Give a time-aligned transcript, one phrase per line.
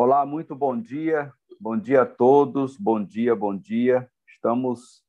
[0.00, 1.32] Olá, muito bom dia.
[1.60, 2.76] Bom dia a todos.
[2.76, 4.08] Bom dia, bom dia.
[4.28, 5.02] Estamos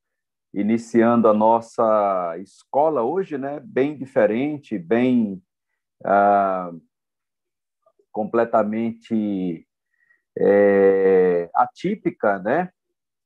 [0.52, 3.60] iniciando a nossa escola hoje, né?
[3.60, 5.44] Bem diferente, bem
[6.04, 6.72] ah,
[8.12, 9.64] completamente
[10.36, 12.72] é, atípica, né?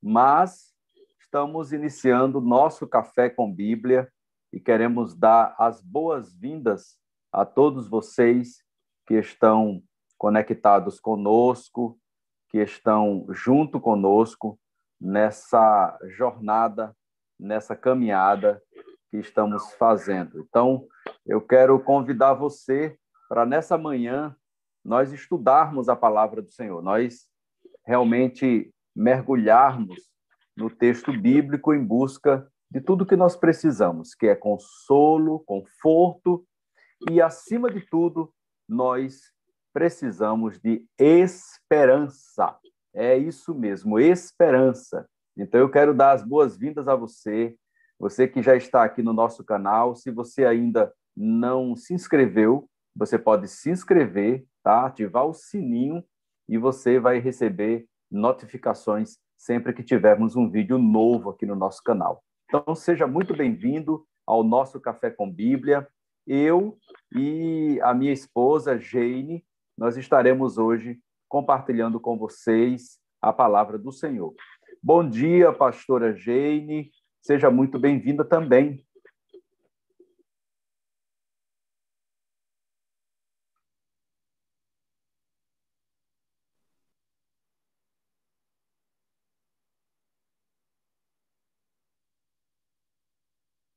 [0.01, 0.73] Mas
[1.21, 4.11] estamos iniciando nosso café com Bíblia
[4.51, 6.99] e queremos dar as boas-vindas
[7.31, 8.61] a todos vocês
[9.07, 9.81] que estão
[10.23, 11.99] conectados conosco,
[12.47, 14.57] que estão junto conosco
[14.97, 16.95] nessa jornada,
[17.37, 18.63] nessa caminhada
[19.11, 20.39] que estamos fazendo.
[20.39, 20.87] Então,
[21.25, 24.33] eu quero convidar você para nessa manhã
[24.81, 27.27] nós estudarmos a palavra do Senhor, nós
[27.85, 30.09] realmente mergulharmos
[30.55, 36.47] no texto bíblico em busca de tudo que nós precisamos, que é consolo, conforto
[37.11, 38.33] e, acima de tudo,
[38.69, 39.32] nós
[39.73, 42.57] precisamos de esperança.
[42.93, 45.07] É isso mesmo, esperança.
[45.35, 47.55] Então, eu quero dar as boas-vindas a você,
[47.99, 49.95] você que já está aqui no nosso canal.
[49.95, 54.85] Se você ainda não se inscreveu, você pode se inscrever, tá?
[54.85, 56.03] ativar o sininho
[56.47, 62.23] e você vai receber notificações sempre que tivermos um vídeo novo aqui no nosso canal.
[62.45, 65.87] Então, seja muito bem-vindo ao nosso Café com Bíblia.
[66.27, 66.77] Eu
[67.11, 69.43] e a minha esposa, Jane,
[69.77, 74.33] nós estaremos hoje compartilhando com vocês a palavra do Senhor.
[74.81, 76.91] Bom dia, pastora Jane.
[77.21, 78.85] Seja muito bem-vinda também.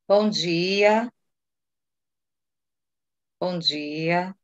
[0.08, 1.08] Bom dia.
[3.40, 4.34] Bom dia.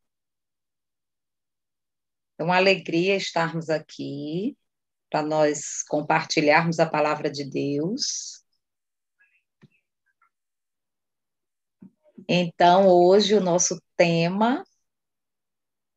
[2.43, 4.59] É uma alegria estarmos aqui
[5.09, 8.43] para nós compartilharmos a palavra de Deus.
[12.29, 14.65] Então, hoje o nosso tema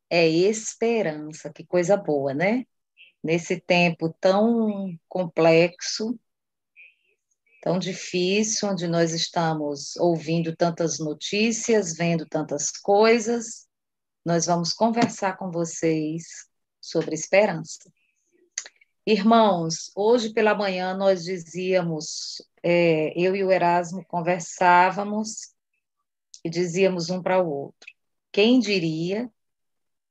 [0.08, 1.52] é esperança.
[1.52, 2.64] Que coisa boa, né?
[3.20, 6.16] Nesse tempo tão complexo,
[7.60, 13.65] tão difícil, onde nós estamos ouvindo tantas notícias, vendo tantas coisas,
[14.26, 16.48] nós vamos conversar com vocês
[16.80, 17.88] sobre esperança.
[19.06, 25.54] Irmãos, hoje pela manhã nós dizíamos, é, eu e o Erasmo conversávamos
[26.44, 27.88] e dizíamos um para o outro.
[28.32, 29.30] Quem diria,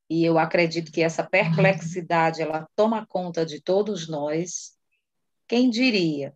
[0.09, 4.77] e eu acredito que essa perplexidade ela toma conta de todos nós,
[5.45, 6.33] quem diria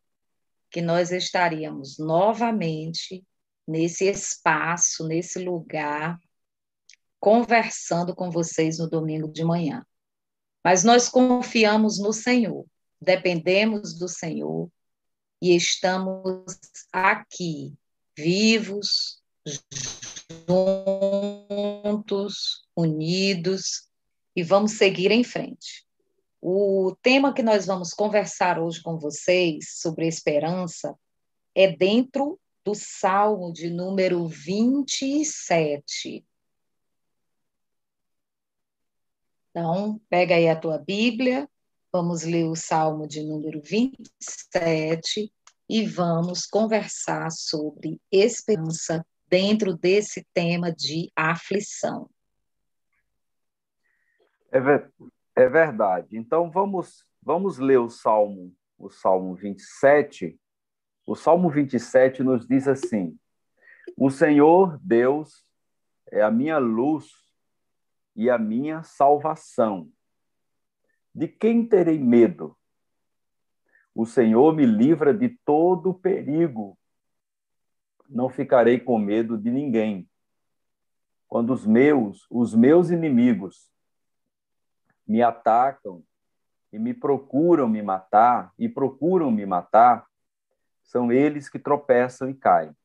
[0.69, 3.25] que nós estaríamos novamente
[3.66, 6.19] nesse espaço, nesse lugar,
[7.19, 9.85] conversando com vocês no domingo de manhã.
[10.63, 12.66] Mas nós confiamos no Senhor,
[13.02, 14.69] dependemos do Senhor
[15.41, 16.59] e estamos
[16.91, 17.74] aqui,
[18.18, 19.22] vivos,
[21.88, 23.88] juntos, unidos,
[24.36, 25.86] e vamos seguir em frente.
[26.41, 30.96] O tema que nós vamos conversar hoje com vocês sobre esperança
[31.56, 36.25] é dentro do Salmo de número 27.
[39.50, 41.50] Então, pega aí a tua Bíblia,
[41.92, 45.32] vamos ler o Salmo de número 27
[45.68, 52.10] e vamos conversar sobre esperança dentro desse tema de aflição.
[54.52, 54.60] É,
[55.36, 56.18] é verdade.
[56.18, 60.40] Então vamos vamos ler o Salmo, o Salmo 27.
[61.06, 63.18] O Salmo 27 nos diz assim:
[63.95, 65.45] O Senhor Deus
[66.12, 67.06] é a minha luz
[68.15, 69.91] e a minha salvação.
[71.13, 72.57] De quem terei medo?
[73.94, 76.77] O Senhor me livra de todo perigo.
[78.07, 80.09] Não ficarei com medo de ninguém.
[81.27, 83.69] Quando os meus, os meus inimigos
[85.06, 86.03] me atacam
[86.71, 90.06] e me procuram me matar, e procuram me matar,
[90.83, 92.75] são eles que tropeçam e caem.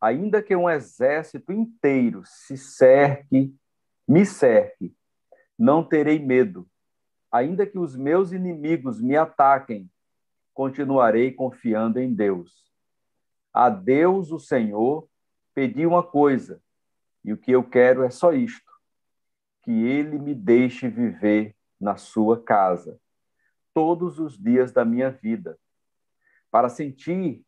[0.00, 3.54] Ainda que um exército inteiro se cerque,
[4.10, 4.92] me cerque,
[5.56, 6.68] não terei medo.
[7.30, 9.88] Ainda que os meus inimigos me ataquem,
[10.52, 12.72] continuarei confiando em Deus.
[13.54, 15.08] A Deus, o Senhor,
[15.54, 16.60] pedi uma coisa,
[17.24, 18.72] e o que eu quero é só isto:
[19.62, 22.98] que ele me deixe viver na sua casa
[23.72, 25.56] todos os dias da minha vida,
[26.50, 27.44] para sentir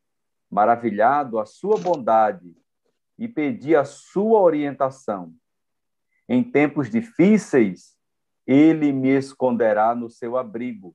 [0.48, 2.56] maravilhado a sua bondade
[3.18, 5.34] e pedir a sua orientação.
[6.28, 7.96] Em tempos difíceis,
[8.46, 10.94] ele me esconderá no seu abrigo.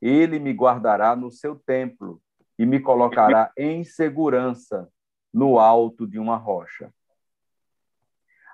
[0.00, 2.20] Ele me guardará no seu templo
[2.58, 4.88] e me colocará em segurança
[5.32, 6.92] no alto de uma rocha.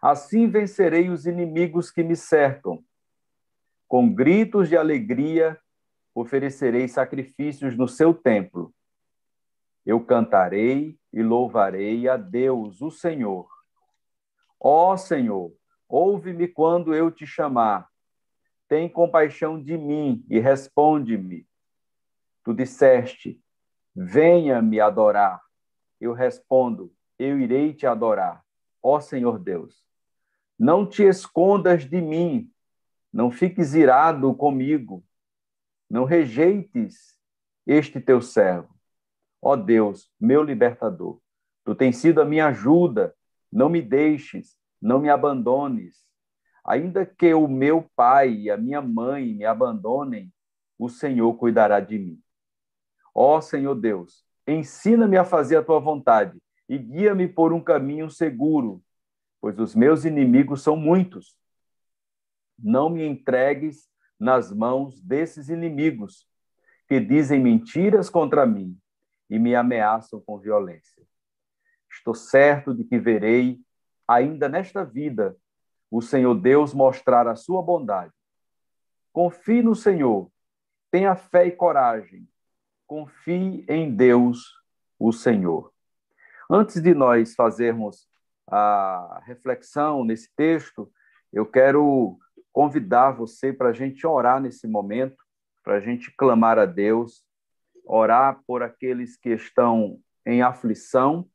[0.00, 2.84] Assim vencerei os inimigos que me cercam.
[3.88, 5.58] Com gritos de alegria
[6.14, 8.72] oferecerei sacrifícios no seu templo.
[9.84, 13.48] Eu cantarei e louvarei a Deus, o Senhor.
[14.60, 15.52] Ó Senhor,
[15.88, 17.88] ouve-me quando eu te chamar.
[18.68, 21.46] Tem compaixão de mim e responde-me.
[22.44, 23.40] Tu disseste:
[23.94, 25.42] Venha me adorar.
[26.00, 28.44] Eu respondo: Eu irei te adorar,
[28.82, 29.84] ó Senhor Deus.
[30.58, 32.50] Não te escondas de mim,
[33.12, 35.04] não fiques irado comigo,
[35.88, 37.16] não rejeites
[37.66, 38.76] este teu servo.
[39.40, 41.20] Ó Deus, meu libertador,
[41.64, 43.14] tu tens sido a minha ajuda,
[43.52, 46.06] não me deixes, não me abandones.
[46.64, 50.32] Ainda que o meu pai e a minha mãe me abandonem,
[50.78, 52.20] o Senhor cuidará de mim.
[53.14, 56.38] Ó Senhor Deus, ensina-me a fazer a tua vontade
[56.68, 58.82] e guia-me por um caminho seguro
[59.40, 61.36] pois os meus inimigos são muitos.
[62.58, 63.88] Não me entregues
[64.18, 66.26] nas mãos desses inimigos
[66.88, 68.76] que dizem mentiras contra mim
[69.30, 71.06] e me ameaçam com violência.
[71.90, 73.60] Estou certo de que verei,
[74.08, 75.36] ainda nesta vida,
[75.90, 78.12] o Senhor Deus mostrar a sua bondade.
[79.12, 80.30] Confie no Senhor,
[80.90, 82.26] tenha fé e coragem,
[82.86, 84.58] confie em Deus,
[84.98, 85.72] o Senhor.
[86.50, 88.08] Antes de nós fazermos
[88.46, 90.90] a reflexão nesse texto,
[91.32, 92.18] eu quero
[92.52, 95.22] convidar você para a gente orar nesse momento,
[95.62, 97.22] para a gente clamar a Deus,
[97.84, 101.28] orar por aqueles que estão em aflição,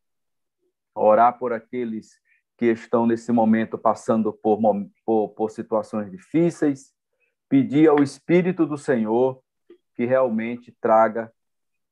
[0.95, 2.19] orar por aqueles
[2.63, 4.57] que estão nesse momento passando por,
[5.05, 6.93] por, por situações difíceis,
[7.49, 9.41] pedir ao Espírito do Senhor
[9.93, 11.31] que realmente traga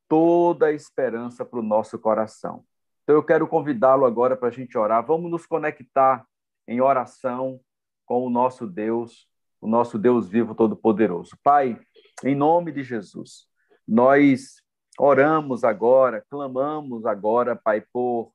[0.08, 2.64] toda a esperança para o nosso coração.
[3.02, 5.04] Então eu quero convidá-lo agora para a gente orar.
[5.04, 6.24] Vamos nos conectar
[6.66, 7.60] em oração
[8.06, 9.28] com o nosso Deus,
[9.60, 11.36] o nosso Deus vivo todo-poderoso.
[11.42, 11.78] Pai,
[12.24, 13.46] em nome de Jesus,
[13.86, 14.62] nós
[14.98, 18.32] oramos agora, clamamos agora, Pai, por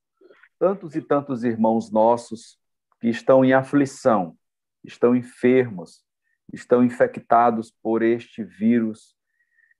[0.60, 2.60] tantos e tantos irmãos nossos
[3.00, 4.36] que estão em aflição,
[4.84, 6.04] estão enfermos,
[6.52, 9.16] estão infectados por este vírus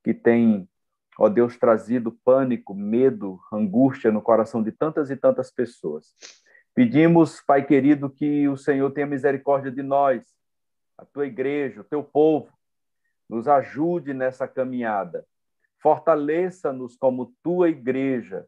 [0.04, 0.68] que tem
[1.18, 6.14] ó Deus, trazido pânico, medo, angústia no coração de tantas e tantas pessoas.
[6.74, 10.24] Pedimos, Pai querido, que o Senhor tenha misericórdia de nós,
[10.98, 12.52] a tua igreja, o teu povo,
[13.28, 15.26] nos ajude nessa caminhada.
[15.80, 18.46] Fortaleça-nos como tua igreja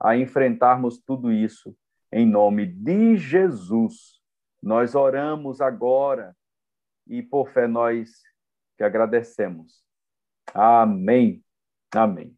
[0.00, 1.76] a enfrentarmos tudo isso
[2.12, 4.20] em nome de Jesus.
[4.62, 6.36] Nós oramos agora
[7.06, 8.22] e por fé nós
[8.76, 9.82] que agradecemos.
[10.54, 11.44] Amém.
[11.94, 12.36] Amém.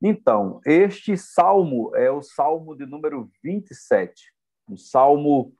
[0.00, 4.32] Então, este salmo é o salmo de número 27,
[4.68, 5.54] um salmo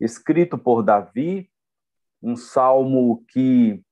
[0.00, 1.50] escrito por Davi,
[2.22, 3.82] um salmo que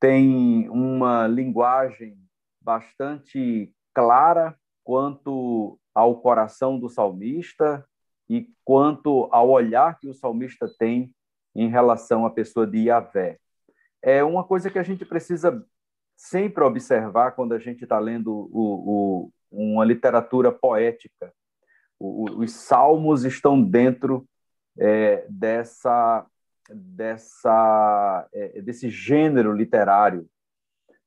[0.00, 2.18] tem uma linguagem
[2.60, 7.84] bastante clara quanto ao coração do salmista
[8.30, 11.12] e quanto ao olhar que o salmista tem
[11.56, 13.40] em relação à pessoa de Yahvé.
[14.00, 15.66] É uma coisa que a gente precisa
[16.16, 21.34] sempre observar quando a gente está lendo o, o, uma literatura poética.
[21.98, 24.24] O, os salmos estão dentro
[24.78, 26.24] é, dessa,
[26.70, 30.28] dessa, é, desse gênero literário.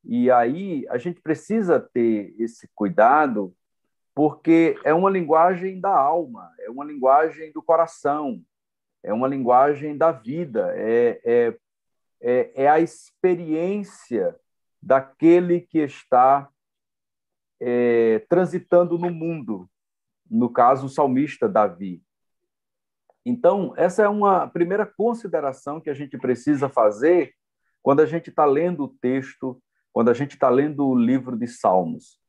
[0.04, 3.56] E aí a gente precisa ter esse cuidado,
[4.20, 8.44] porque é uma linguagem da alma, é uma linguagem do coração,
[9.02, 11.58] é uma linguagem da vida, é, é,
[12.20, 14.38] é, é a experiência
[14.82, 16.50] daquele que está
[17.62, 19.70] é, transitando no mundo,
[20.30, 22.04] no caso, o salmista Davi.
[23.26, 27.34] Então, essa é uma primeira consideração que a gente precisa fazer
[27.82, 31.48] quando a gente está lendo o texto, quando a gente está lendo o livro de
[31.48, 32.20] Salmos.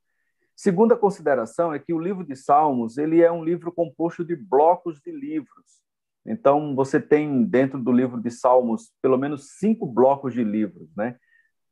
[0.61, 5.01] Segunda consideração é que o livro de Salmos ele é um livro composto de blocos
[5.01, 5.81] de livros.
[6.27, 11.17] Então, você tem dentro do livro de Salmos pelo menos cinco blocos de livros, né?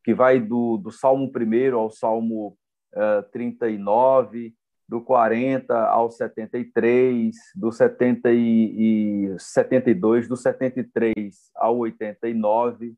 [0.02, 2.56] que vai do, do Salmo 1 ao Salmo
[2.94, 4.54] uh, 39,
[4.88, 12.94] do 40 ao 73, do 70 e, e 72, do 73 ao 89,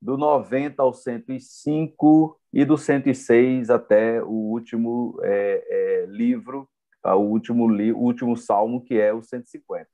[0.00, 6.68] do 90 ao 105 e do 106 até o último é, é, livro,
[7.02, 7.14] tá?
[7.14, 9.88] o último, li, o último salmo, que é o 150.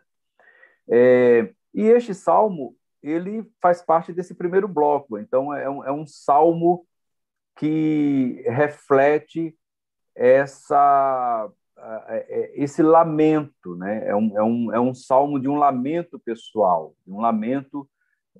[0.88, 5.18] É, e este salmo ele faz parte desse primeiro bloco.
[5.18, 6.86] Então, é um, é um salmo
[7.56, 9.56] que reflete
[10.14, 11.50] essa,
[12.08, 14.06] é, esse lamento, né?
[14.08, 17.88] É um, é, um, é um salmo de um lamento pessoal, de um lamento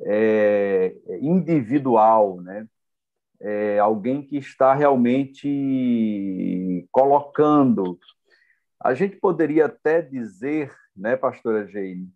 [0.03, 2.67] é, individual, né?
[3.41, 7.99] É alguém que está realmente colocando.
[8.83, 12.09] A gente poderia até dizer, né, pastora Jane,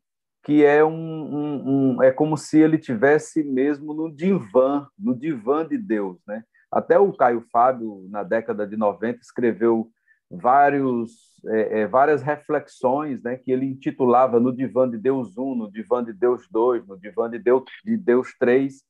[0.43, 5.67] que é um, um, um, é como se ele tivesse mesmo no divã, no divã
[5.67, 6.43] de Deus, né?
[6.73, 9.91] Até o Caio Fábio na década de 90 escreveu
[10.31, 15.71] vários é, é, várias reflexões, né, que ele intitulava no divã de Deus 1, no
[15.71, 18.85] divã de Deus 2, no divã de Deus de Deus 3,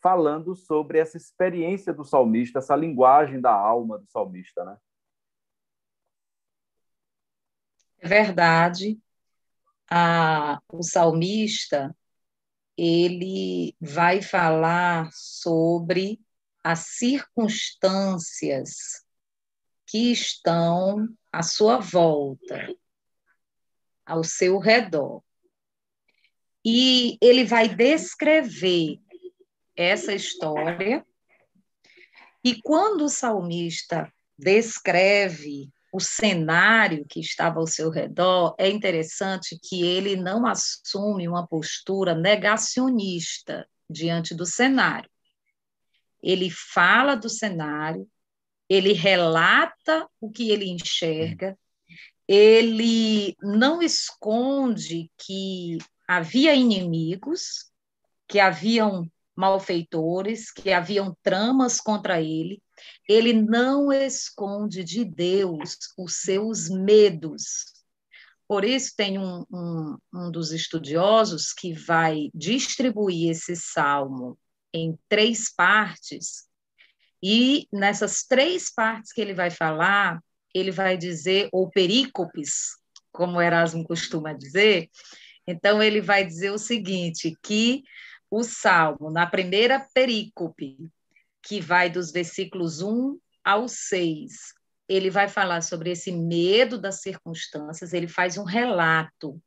[0.00, 4.76] falando sobre essa experiência do salmista, essa linguagem da alma do salmista, né?
[8.00, 8.96] É verdade
[9.90, 11.94] a, o salmista
[12.76, 16.20] ele vai falar sobre
[16.62, 19.04] as circunstâncias
[19.88, 22.68] que estão à sua volta,
[24.04, 25.22] ao seu redor.
[26.64, 29.00] E ele vai descrever
[29.74, 31.04] essa história.
[32.44, 39.82] E quando o salmista descreve o cenário que estava ao seu redor, é interessante que
[39.82, 45.08] ele não assume uma postura negacionista diante do cenário.
[46.22, 48.06] Ele fala do cenário,
[48.68, 51.58] ele relata o que ele enxerga,
[52.26, 57.70] ele não esconde que havia inimigos,
[58.26, 62.60] que haviam malfeitores, que haviam tramas contra ele,
[63.08, 67.72] ele não esconde de Deus os seus medos.
[68.48, 74.38] Por isso, tem um, um, um dos estudiosos que vai distribuir esse salmo
[74.72, 76.47] em três partes,
[77.22, 80.22] e nessas três partes que ele vai falar,
[80.54, 82.76] ele vai dizer, ou perícopes,
[83.12, 84.88] como Erasmo costuma dizer,
[85.46, 87.82] então ele vai dizer o seguinte, que
[88.30, 90.76] o salmo, na primeira perícope,
[91.42, 94.32] que vai dos versículos 1 ao 6.
[94.88, 99.40] Ele vai falar sobre esse medo das circunstâncias, ele faz um relato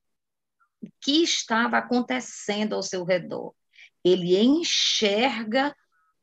[0.82, 3.54] o que estava acontecendo ao seu redor.
[4.04, 5.76] Ele enxerga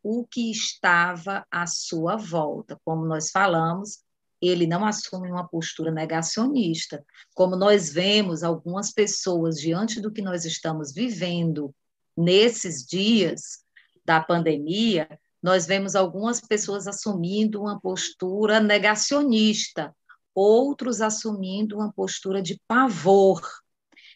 [0.03, 2.79] o que estava à sua volta.
[2.85, 4.01] Como nós falamos,
[4.41, 7.05] ele não assume uma postura negacionista.
[7.35, 11.75] Como nós vemos algumas pessoas diante do que nós estamos vivendo
[12.17, 13.65] nesses dias
[14.05, 15.09] da pandemia,
[15.43, 19.95] nós vemos algumas pessoas assumindo uma postura negacionista,
[20.35, 23.41] outros assumindo uma postura de pavor.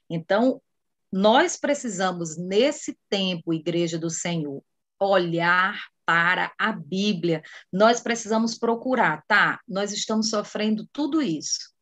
[0.09, 0.61] Então,
[1.13, 4.63] nós precisamos, nesse tempo, Igreja do Senhor,
[5.11, 7.43] olhar para a Bíblia.
[7.73, 9.61] Nós precisamos procurar, tá?
[9.67, 11.73] Nós estamos sofrendo tudo isso.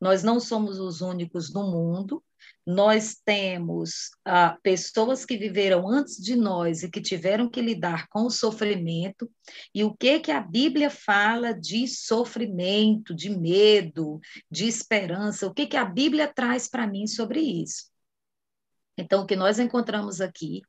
[0.00, 2.22] Nós não somos os únicos no mundo,
[2.64, 8.26] nós temos ah, pessoas que viveram antes de nós e que tiveram que lidar com
[8.26, 9.30] o sofrimento,
[9.74, 14.20] e o que que a Bíblia fala de sofrimento, de medo,
[14.50, 17.90] de esperança, o que que a Bíblia traz para mim sobre isso.
[18.98, 20.60] Então, o que nós encontramos aqui,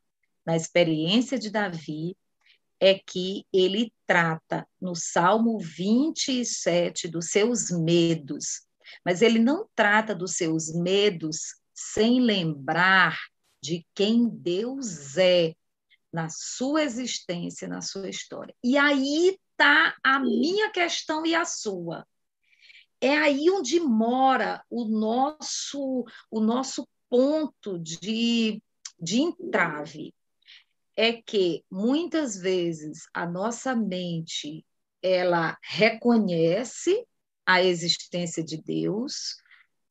[0.45, 2.15] na experiência de Davi,
[2.79, 8.61] é que ele trata no Salmo 27 dos seus medos,
[9.03, 13.17] mas ele não trata dos seus medos sem lembrar
[13.61, 15.53] de quem Deus é
[16.11, 18.55] na sua existência, na sua história.
[18.63, 22.07] E aí está a minha questão e a sua.
[23.01, 28.61] É aí onde mora o nosso, o nosso ponto de,
[28.99, 30.13] de entrave.
[31.01, 34.65] É que muitas vezes a nossa mente
[35.01, 37.07] ela reconhece
[37.45, 39.37] a existência de Deus,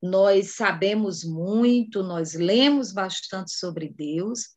[0.02, 4.50] nós sabemos muito, nós lemos bastante sobre Deus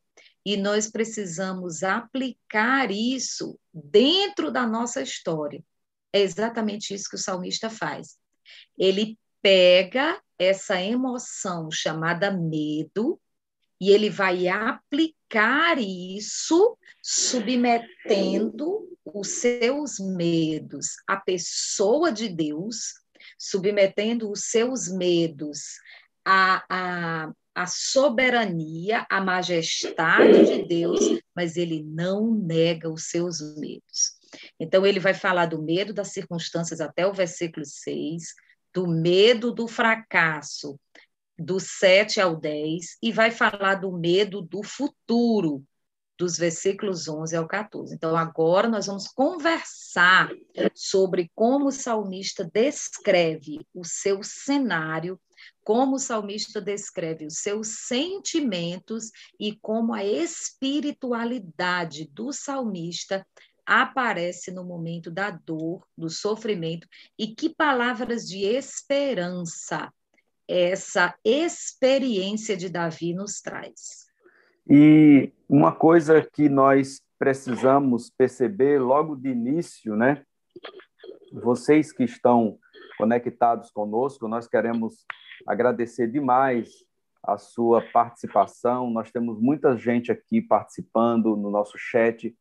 [0.44, 5.64] e nós precisamos aplicar isso dentro da nossa história.
[6.12, 8.18] É exatamente isso que o salmista faz.
[8.76, 13.18] Ele pega essa emoção chamada medo
[13.82, 23.02] e ele vai aplicar isso submetendo os seus medos à pessoa de Deus
[23.36, 25.80] submetendo os seus medos
[26.24, 31.00] à, à, à soberania, à majestade de Deus,
[31.34, 34.12] mas ele não nega os seus medos.
[34.60, 38.22] Então, ele vai falar do medo das circunstâncias até o versículo 6,
[38.72, 40.78] do medo do fracasso,
[41.42, 45.62] do 7 ao 10, e vai falar do medo do futuro,
[46.18, 47.94] dos versículos 11 ao 14.
[47.94, 50.30] Então, agora nós vamos conversar
[50.74, 55.20] sobre como o salmista descreve o seu cenário,
[55.64, 63.26] como o salmista descreve os seus sentimentos e como a espiritualidade do salmista
[63.66, 66.86] aparece no momento da dor, do sofrimento,
[67.18, 69.92] e que palavras de esperança
[70.48, 74.06] essa experiência de Davi nos traz.
[74.68, 80.24] E uma coisa que nós precisamos perceber logo de início, né?
[81.32, 82.58] Vocês que estão
[82.98, 85.04] conectados conosco, nós queremos
[85.46, 86.70] agradecer demais
[87.22, 88.90] a sua participação.
[88.90, 92.34] Nós temos muita gente aqui participando no nosso chat.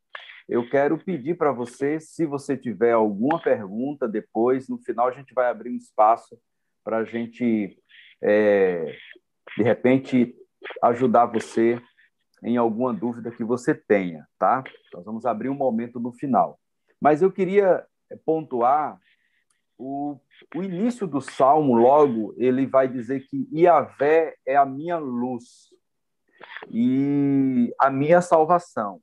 [0.50, 5.34] Eu quero pedir para você, se você tiver alguma pergunta depois, no final a gente
[5.34, 6.38] vai abrir um espaço
[6.84, 7.78] para a gente,
[8.22, 8.96] é,
[9.58, 10.36] de repente,
[10.82, 11.82] ajudar você
[12.44, 14.64] em alguma dúvida que você tenha, tá?
[14.94, 16.60] Nós vamos abrir um momento no final.
[17.00, 17.86] Mas eu queria
[18.26, 19.00] pontuar
[19.78, 20.20] o,
[20.56, 25.70] o início do salmo, logo, ele vai dizer que Iavé é a minha luz
[26.70, 29.02] e a minha salvação.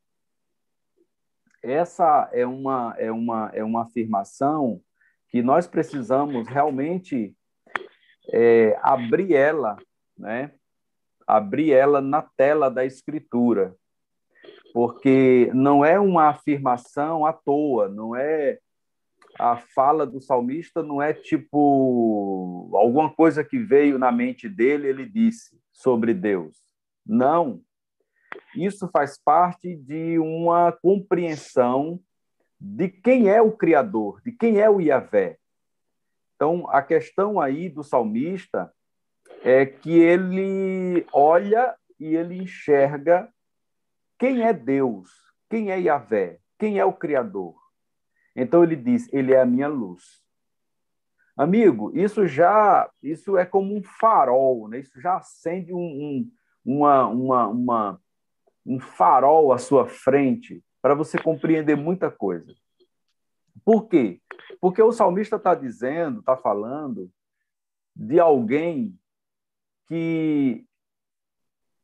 [1.63, 4.81] Essa é uma, é uma, é uma afirmação
[5.29, 7.37] que nós precisamos realmente
[8.33, 9.77] é, abrir ela,
[10.17, 10.53] né?
[11.27, 13.75] abrir ela na tela da Escritura,
[14.73, 18.59] porque não é uma afirmação à toa, não é
[19.39, 25.09] a fala do salmista não é tipo alguma coisa que veio na mente dele, ele
[25.09, 26.57] disse sobre Deus.
[27.07, 27.61] Não.
[28.55, 32.01] Isso faz parte de uma compreensão
[32.61, 35.39] de quem é o Criador, de quem é o Iavé.
[36.39, 38.73] Então, a questão aí do salmista
[39.43, 43.29] é que ele olha e ele enxerga
[44.17, 45.11] quem é Deus,
[45.51, 47.57] quem é Yahvé, quem é o Criador.
[48.37, 50.23] Então ele diz: Ele é a minha luz.
[51.37, 54.79] Amigo, isso já isso é como um farol, né?
[54.79, 56.31] Isso já acende um, um,
[56.65, 58.01] uma, uma, uma,
[58.65, 62.55] um farol à sua frente para você compreender muita coisa.
[63.65, 64.21] Por quê?
[64.61, 67.11] Porque o salmista está dizendo, está falando
[67.95, 68.99] de alguém
[69.87, 70.65] que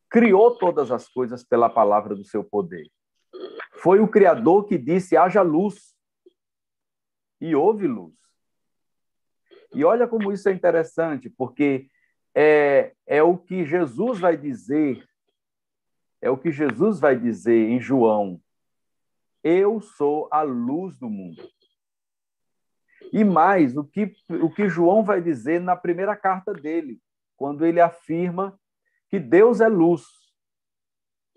[0.09, 2.89] criou todas as coisas pela palavra do seu poder.
[3.73, 5.95] Foi o Criador que disse: haja luz.
[7.41, 8.15] E houve luz.
[9.75, 11.89] E olha como isso é interessante, porque
[12.35, 15.05] é, é o que Jesus vai dizer,
[16.23, 18.41] é o que Jesus vai dizer em João:
[19.43, 21.43] Eu sou a luz do mundo.
[23.15, 27.01] E mais, o que, o que João vai dizer na primeira carta dele:
[27.37, 28.59] quando ele afirma
[29.09, 30.03] que Deus é luz.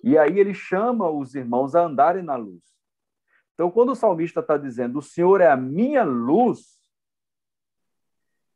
[0.04, 2.63] E aí ele chama os irmãos a andarem na luz.
[3.54, 6.82] Então, quando o salmista está dizendo, o Senhor é a minha luz,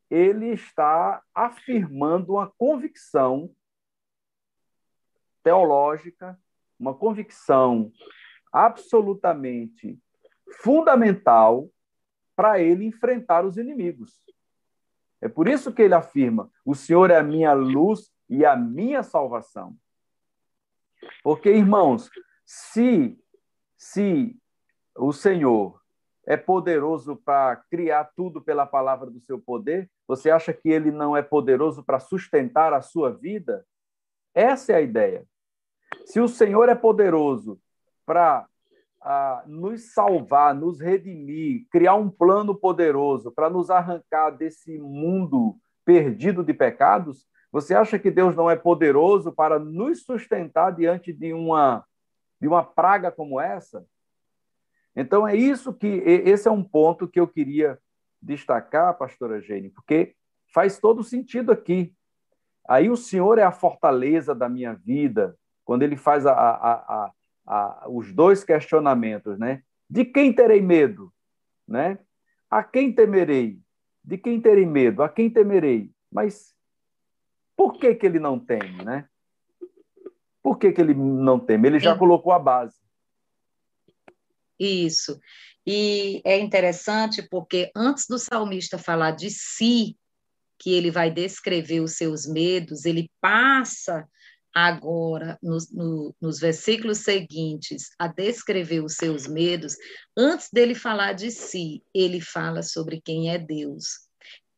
[0.09, 3.55] ele está afirmando uma convicção
[5.43, 6.39] teológica,
[6.79, 7.91] uma convicção
[8.51, 10.01] absolutamente
[10.63, 11.69] fundamental
[12.35, 14.21] para ele enfrentar os inimigos.
[15.21, 19.03] É por isso que ele afirma: o Senhor é a minha luz e a minha
[19.03, 19.75] salvação.
[21.23, 22.09] Porque, irmãos,
[22.45, 23.17] se,
[23.77, 24.35] se
[24.95, 25.81] o Senhor
[26.25, 31.15] é poderoso para criar tudo pela palavra do seu poder, você acha que ele não
[31.15, 33.65] é poderoso para sustentar a sua vida?
[34.33, 35.25] Essa é a ideia.
[36.05, 37.59] Se o Senhor é poderoso
[38.05, 38.47] para
[39.01, 46.43] a nos salvar, nos redimir, criar um plano poderoso para nos arrancar desse mundo perdido
[46.43, 51.83] de pecados, você acha que Deus não é poderoso para nos sustentar diante de uma,
[52.39, 53.85] de uma praga como essa?
[54.95, 55.87] Então, é isso que.
[55.87, 57.77] Esse é um ponto que eu queria
[58.21, 60.15] destacar, pastora Gene, porque
[60.53, 61.93] faz todo sentido aqui.
[62.67, 65.35] Aí o Senhor é a fortaleza da minha vida,
[65.65, 67.11] quando ele faz a, a, a,
[67.45, 69.63] a, os dois questionamentos, né?
[69.89, 71.13] De quem terei medo,
[71.67, 71.99] né?
[72.49, 73.59] A quem temerei?
[74.03, 75.03] De quem terei medo?
[75.03, 75.91] A quem temerei?
[76.11, 76.53] Mas
[77.55, 79.07] por que que ele não teme, né?
[80.41, 81.67] Por que que ele não teme?
[81.67, 82.75] Ele já colocou a base.
[84.59, 85.19] Isso.
[85.65, 89.95] E é interessante porque antes do salmista falar de si,
[90.57, 94.07] que ele vai descrever os seus medos, ele passa
[94.53, 99.75] agora, nos, no, nos versículos seguintes, a descrever os seus medos,
[100.17, 104.07] antes dele falar de si, ele fala sobre quem é Deus.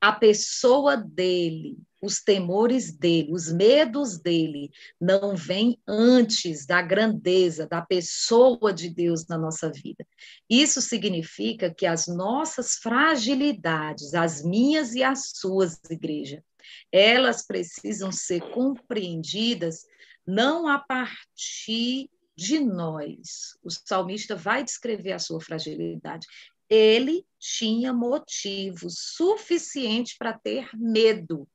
[0.02, 7.82] A pessoa dele os temores dele, os medos dele, não vêm antes da grandeza da
[7.82, 10.06] pessoa de Deus na nossa vida.
[10.50, 16.44] Isso significa que as nossas fragilidades, as minhas e as suas, igreja,
[16.92, 19.86] elas precisam ser compreendidas
[20.26, 23.58] não a partir de nós.
[23.64, 26.26] O salmista vai descrever a sua fragilidade.
[26.70, 31.48] Ele tinha motivos suficientes para ter medo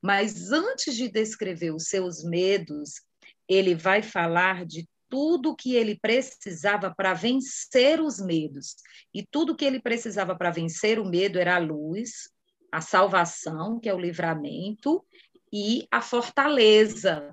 [0.00, 3.00] mas antes de descrever os seus medos,
[3.48, 8.76] ele vai falar de tudo que ele precisava para vencer os medos.
[9.12, 12.30] E tudo que ele precisava para vencer o medo era a luz,
[12.72, 15.04] a salvação, que é o livramento,
[15.52, 17.32] e a fortaleza.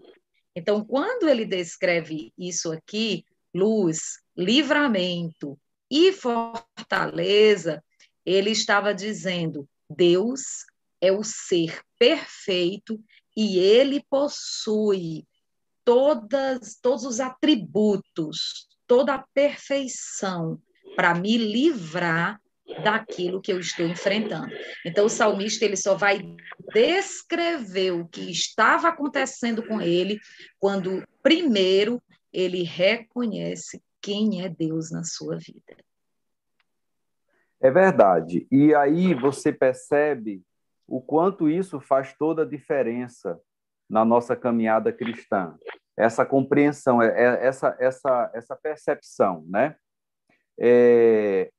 [0.54, 3.24] Então, quando ele descreve isso aqui,
[3.56, 5.58] luz, livramento
[5.90, 7.82] e fortaleza,
[8.26, 10.66] ele estava dizendo: Deus
[11.00, 13.02] é o ser perfeito
[13.36, 15.26] e ele possui
[15.86, 20.62] todas, todos os atributos, toda a perfeição
[20.96, 22.42] para me livrar
[22.84, 24.48] daquilo que eu estou enfrentando.
[24.86, 26.36] Então o salmista ele só vai
[26.74, 30.20] descrever o que estava acontecendo com ele
[30.60, 35.76] quando primeiro ele reconhece quem é Deus na sua vida.
[37.62, 38.48] É verdade.
[38.52, 40.42] E aí você percebe
[40.88, 43.40] o quanto isso faz toda a diferença
[43.90, 45.58] na nossa caminhada cristã.
[45.98, 49.76] Essa compreensão, é, é, essa, essa, essa percepção, né?
[50.58, 51.52] É,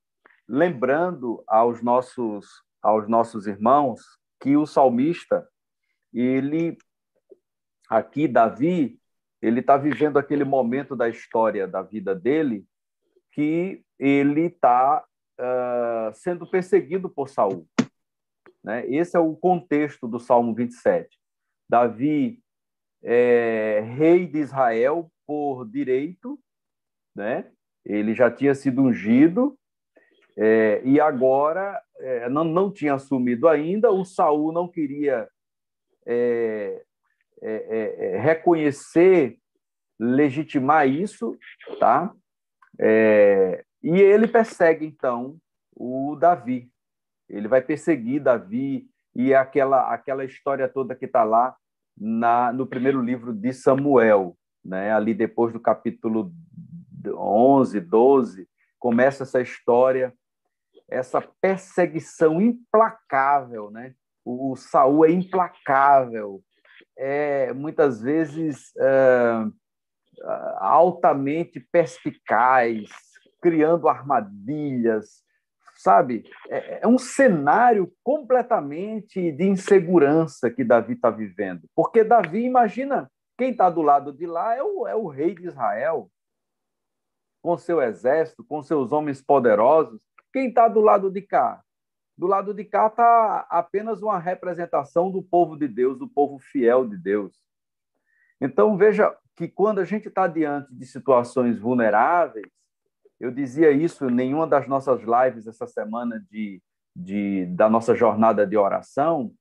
[0.51, 4.01] lembrando aos nossos, aos nossos irmãos
[4.41, 5.49] que o salmista,
[6.13, 6.77] ele,
[7.89, 8.99] aqui, Davi,
[9.41, 12.67] ele está vivendo aquele momento da história da vida dele
[13.31, 15.05] que ele está
[15.39, 17.65] uh, sendo perseguido por Saul.
[18.63, 18.85] Né?
[18.89, 21.17] Esse é o contexto do Salmo 27.
[21.69, 22.43] Davi
[23.05, 26.41] é rei de Israel por direito,
[27.15, 27.53] né?
[27.85, 29.57] ele já tinha sido ungido,
[30.41, 35.29] é, e agora é, não, não tinha assumido ainda, o Saul não queria
[36.07, 36.83] é,
[37.43, 39.39] é, é, é reconhecer,
[39.99, 41.37] legitimar isso,
[41.79, 42.11] tá?
[43.83, 45.37] e ele persegue, então,
[45.77, 46.71] o Davi
[47.31, 51.55] ele vai perseguir Davi e aquela aquela história toda que está lá
[51.97, 54.93] na, no primeiro livro de Samuel, né?
[54.93, 56.33] ali depois do capítulo
[57.07, 58.49] 11, 12,
[58.79, 60.15] começa essa história,
[60.91, 63.95] essa perseguição implacável, né?
[64.25, 66.43] O, o Saul é implacável,
[66.97, 69.47] é muitas vezes é,
[70.59, 72.89] altamente perspicaz,
[73.41, 75.23] criando armadilhas,
[75.77, 76.25] sabe?
[76.49, 81.63] É, é um cenário completamente de insegurança que Davi está vivendo.
[81.75, 85.47] Porque Davi, imagina, quem está do lado de lá é o, é o rei de
[85.47, 86.11] Israel,
[87.43, 89.99] com seu exército, com seus homens poderosos.
[90.33, 91.63] Quem está do lado de cá?
[92.17, 96.87] Do lado de cá está apenas uma representação do povo de Deus, do povo fiel
[96.87, 97.43] de Deus.
[98.41, 102.47] Então, veja que quando a gente está diante de situações vulneráveis,
[103.19, 106.63] eu dizia isso em nenhuma das nossas lives essa semana de,
[106.95, 109.33] de, da nossa jornada de oração.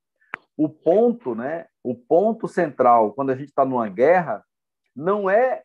[0.56, 1.68] O ponto, né?
[1.84, 4.44] O ponto central quando a gente está numa guerra
[4.94, 5.64] não é,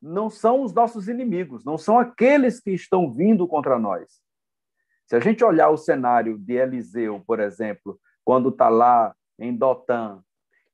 [0.00, 4.23] não são os nossos inimigos, não são aqueles que estão vindo contra nós.
[5.06, 10.22] Se a gente olhar o cenário de Eliseu, por exemplo, quando está lá em Dotã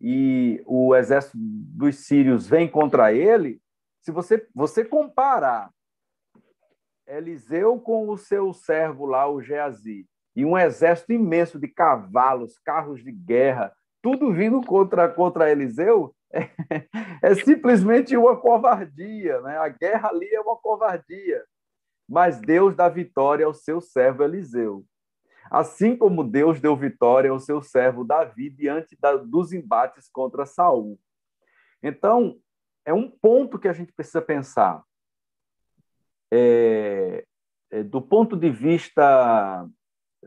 [0.01, 3.61] e o exército dos sírios vem contra ele,
[4.01, 5.71] se você, você comparar
[7.07, 13.03] Eliseu com o seu servo lá, o Geazi, e um exército imenso de cavalos, carros
[13.03, 16.49] de guerra, tudo vindo contra, contra Eliseu, é,
[17.21, 19.41] é simplesmente uma covardia.
[19.41, 19.59] Né?
[19.59, 21.45] A guerra ali é uma covardia.
[22.11, 24.85] Mas Deus dá vitória ao seu servo Eliseu.
[25.49, 30.99] Assim como Deus deu vitória ao seu servo Davi diante da, dos embates contra Saul.
[31.81, 32.41] Então,
[32.85, 34.83] é um ponto que a gente precisa pensar
[36.33, 37.25] é,
[37.71, 39.69] é, do ponto de vista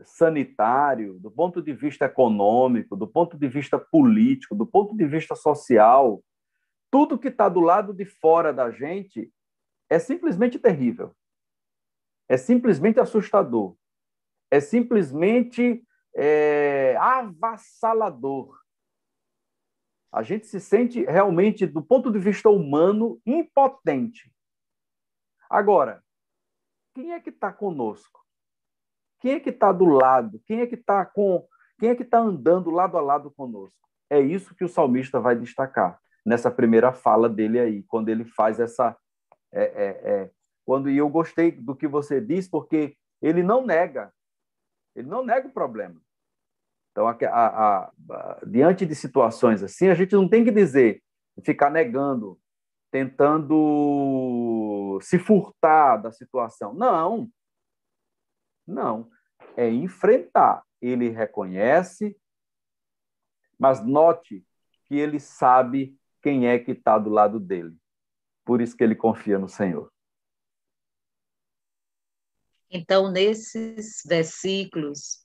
[0.04, 5.36] sanitário, do ponto de vista econômico, do ponto de vista político, do ponto de vista
[5.36, 6.22] social,
[6.90, 9.30] tudo que está do lado de fora da gente
[9.90, 11.14] é simplesmente terrível.
[12.28, 13.76] É simplesmente assustador.
[14.50, 15.84] É simplesmente
[16.14, 18.58] é, avassalador.
[20.12, 24.32] A gente se sente realmente, do ponto de vista humano, impotente
[25.54, 26.02] Agora,
[26.94, 28.20] quem é que está conosco?
[29.20, 30.42] Quem é que está do lado?
[30.46, 31.46] Quem é que está com?
[31.78, 33.78] Quem é que está andando lado a lado conosco?
[34.10, 38.58] É isso que o salmista vai destacar nessa primeira fala dele aí, quando ele faz
[38.58, 38.96] essa.
[39.52, 40.30] É, é, é,
[40.64, 44.12] quando e eu gostei do que você disse, porque ele não nega,
[44.94, 46.00] ele não nega o problema.
[46.90, 51.02] Então, a, a, a, diante de situações assim, a gente não tem que dizer,
[51.42, 52.38] ficar negando,
[52.90, 56.72] tentando se furtar da situação.
[56.72, 57.28] Não,
[58.66, 59.10] não.
[59.56, 60.62] É enfrentar.
[60.80, 62.16] Ele reconhece,
[63.58, 64.46] mas note
[64.84, 67.76] que ele sabe quem é que está do lado dele.
[68.44, 69.90] Por isso que ele confia no Senhor.
[72.76, 75.20] Então, nesses versículos,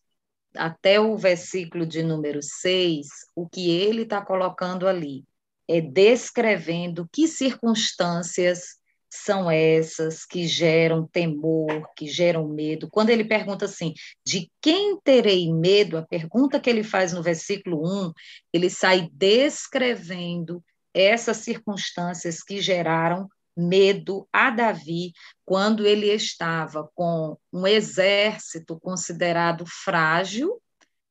[0.55, 5.25] até o versículo de número 6, o que ele está colocando ali
[5.67, 8.77] é descrevendo que circunstâncias
[9.09, 12.88] são essas que geram temor, que geram medo.
[12.88, 15.97] Quando ele pergunta assim, de quem terei medo?
[15.97, 18.13] A pergunta que ele faz no versículo 1,
[18.53, 23.27] ele sai descrevendo essas circunstâncias que geraram
[23.60, 25.12] medo a Davi
[25.45, 30.62] quando ele estava com um exército considerado frágil.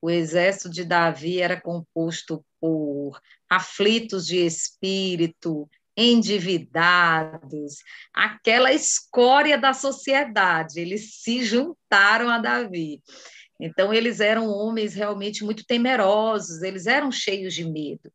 [0.00, 7.78] O exército de Davi era composto por aflitos de espírito, endividados,
[8.14, 10.80] aquela escória da sociedade.
[10.80, 13.02] Eles se juntaram a Davi.
[13.60, 18.12] Então, eles eram homens realmente muito temerosos, eles eram cheios de medo.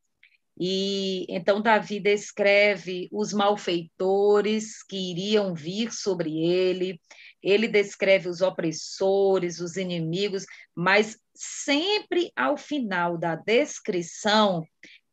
[0.59, 7.01] E então Davi descreve os malfeitores que iriam vir sobre ele,
[7.41, 14.63] ele descreve os opressores, os inimigos, mas sempre ao final da descrição,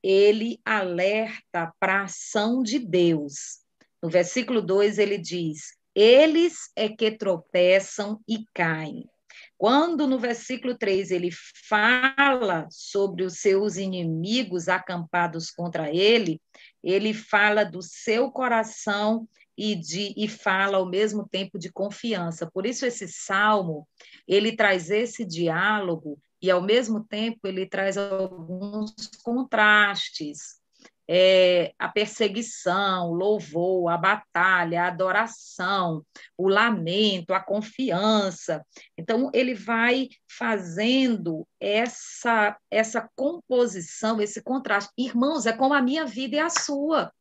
[0.03, 3.61] ele alerta para a ação de Deus.
[4.03, 9.07] No versículo 2 ele diz: Eles é que tropeçam e caem.
[9.61, 11.29] Quando no versículo 3 ele
[11.69, 16.41] fala sobre os seus inimigos acampados contra ele,
[16.83, 22.51] ele fala do seu coração e, de, e fala ao mesmo tempo de confiança.
[22.51, 23.87] Por isso esse salmo,
[24.27, 30.60] ele traz esse diálogo e ao mesmo tempo ele traz alguns contrastes
[31.13, 36.07] é, a perseguição, o louvor, a batalha, a adoração,
[36.39, 38.65] o lamento, a confiança.
[38.97, 44.93] Então, ele vai fazendo essa, essa composição, esse contraste.
[44.97, 47.13] Irmãos, é como a minha vida e a sua.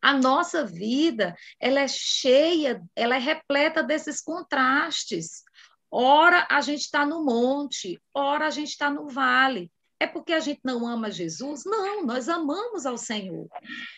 [0.00, 5.42] A nossa vida, ela é cheia, ela é repleta desses contrastes.
[5.90, 9.68] Ora a gente está no monte, ora a gente está no vale.
[10.02, 11.62] É porque a gente não ama Jesus?
[11.64, 13.46] Não, nós amamos ao Senhor.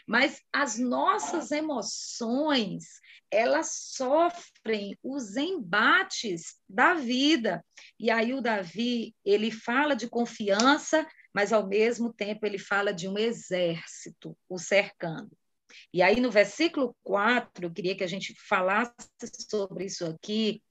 [0.06, 7.64] Mas as nossas emoções, elas sofrem os embates da vida.
[7.98, 13.08] E aí o Davi, ele fala de confiança, mas ao mesmo tempo ele fala de
[13.08, 15.34] um exército o cercando.
[15.90, 18.92] E aí no versículo 4, eu queria que a gente falasse
[19.50, 20.62] sobre isso aqui.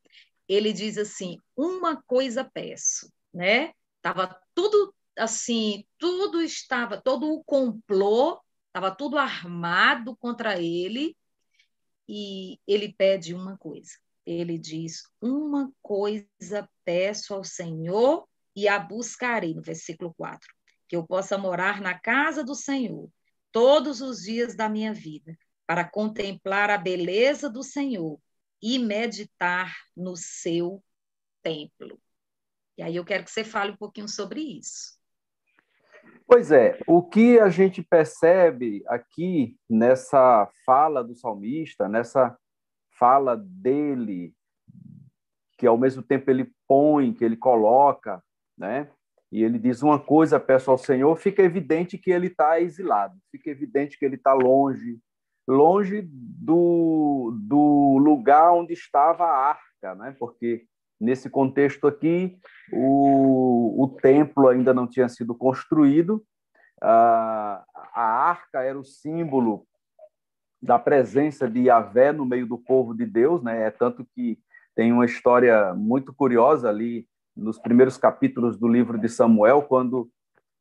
[0.48, 3.72] Ele diz assim: "Uma coisa peço", né?
[4.00, 11.16] Tava tudo assim, tudo estava, todo o complô, estava tudo armado contra ele,
[12.08, 13.94] e ele pede uma coisa.
[14.26, 20.48] Ele diz: Uma coisa peço ao Senhor e a buscarei, no versículo 4,
[20.88, 23.10] que eu possa morar na casa do Senhor
[23.52, 28.20] todos os dias da minha vida, para contemplar a beleza do Senhor
[28.62, 30.84] e meditar no seu
[31.42, 32.02] templo.
[32.78, 34.98] E aí eu quero que você fale um pouquinho sobre isso.
[36.34, 42.36] Pois é, o que a gente percebe aqui nessa fala do salmista, nessa
[42.98, 44.34] fala dele,
[45.60, 48.20] que ao mesmo tempo ele põe, que ele coloca,
[48.58, 48.90] né?
[49.32, 53.52] E ele diz uma coisa, peço ao Senhor, fica evidente que ele está exilado, fica
[53.52, 54.98] evidente que ele está longe,
[55.48, 60.16] longe do, do lugar onde estava a arca, né?
[60.18, 60.66] Porque
[61.04, 62.38] Nesse contexto aqui,
[62.72, 66.24] o, o templo ainda não tinha sido construído,
[66.82, 67.62] a,
[67.94, 69.66] a arca era o símbolo
[70.62, 73.64] da presença de Yahvé no meio do povo de Deus, né?
[73.64, 74.40] É tanto que
[74.74, 80.10] tem uma história muito curiosa ali nos primeiros capítulos do livro de Samuel, quando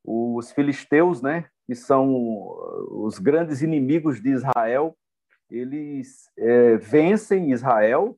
[0.03, 2.13] os filisteus, né, que são
[2.91, 4.93] os grandes inimigos de Israel,
[5.49, 8.17] eles é, vencem Israel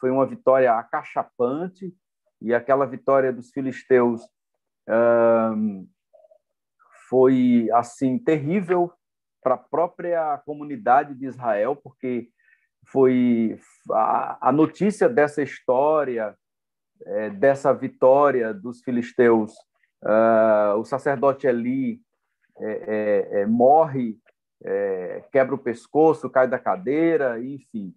[0.00, 1.94] foi uma vitória acachapante,
[2.40, 4.22] e aquela vitória dos filisteus
[7.08, 8.92] foi assim terrível
[9.42, 12.28] para a própria comunidade de Israel, porque
[12.86, 13.58] foi
[13.90, 16.36] a, notícia dessa história,
[17.04, 19.52] é, dessa vitória dos filisteus.
[20.02, 22.00] Uh, o sacerdote Eli
[22.58, 24.18] é, é, morre,
[25.32, 27.94] quebra o pescoço, cai da cadeira, enfim.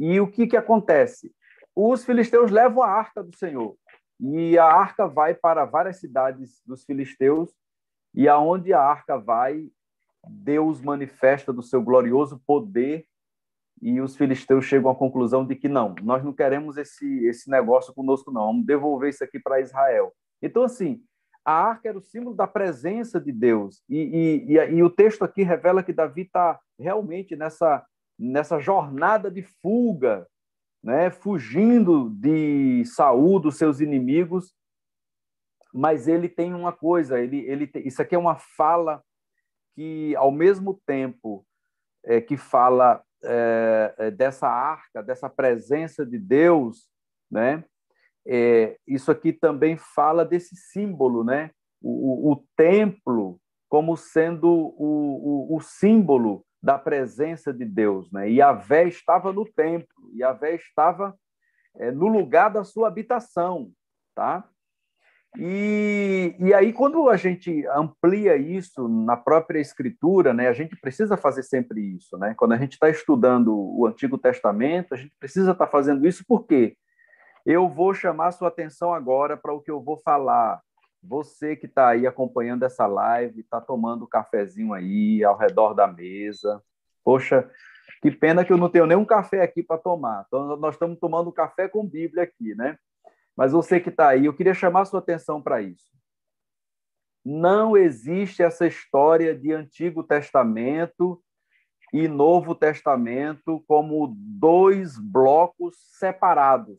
[0.00, 1.30] E o que, que acontece?
[1.76, 3.76] Os filisteus levam a arca do Senhor.
[4.18, 7.54] E a arca vai para várias cidades dos filisteus,
[8.14, 9.68] e aonde a arca vai,
[10.26, 13.04] Deus manifesta do seu glorioso poder,
[13.82, 17.94] e os filisteus chegam à conclusão de que não, nós não queremos esse, esse negócio
[17.94, 20.12] conosco, não, vamos devolver isso aqui para Israel.
[20.42, 21.02] Então, assim,
[21.44, 23.98] a arca era o símbolo da presença de Deus, e,
[24.48, 27.84] e, e, e o texto aqui revela que Davi está realmente nessa,
[28.20, 30.28] nessa jornada de fuga
[30.82, 34.54] né, fugindo de Saul, dos seus inimigos,
[35.72, 39.02] mas ele tem uma coisa, ele, ele tem, isso aqui é uma fala
[39.74, 41.46] que, ao mesmo tempo
[42.04, 46.90] é, que fala é, é dessa arca, dessa presença de Deus,
[47.30, 47.64] né,
[48.26, 55.46] é, isso aqui também fala desse símbolo, né, o, o, o templo como sendo o,
[55.52, 58.10] o, o símbolo da presença de Deus.
[58.12, 58.30] Né?
[58.30, 61.16] E a Vé estava no templo, e a Vé estava
[61.76, 63.70] é, no lugar da sua habitação.
[64.14, 64.44] Tá?
[65.38, 71.16] E, e aí, quando a gente amplia isso na própria Escritura, né, a gente precisa
[71.16, 72.18] fazer sempre isso.
[72.18, 72.34] Né?
[72.36, 76.24] Quando a gente está estudando o Antigo Testamento, a gente precisa estar tá fazendo isso
[76.26, 76.76] porque
[77.46, 80.60] eu vou chamar sua atenção agora para o que eu vou falar.
[81.02, 85.86] Você que está aí acompanhando essa live, está tomando um cafezinho aí ao redor da
[85.86, 86.62] mesa.
[87.02, 87.50] Poxa,
[88.02, 90.24] que pena que eu não tenho nenhum café aqui para tomar.
[90.26, 92.78] Então, nós estamos tomando café com Bíblia aqui, né?
[93.36, 95.90] Mas você que está aí, eu queria chamar a sua atenção para isso.
[97.24, 101.22] Não existe essa história de Antigo Testamento
[101.92, 106.78] e Novo Testamento como dois blocos separados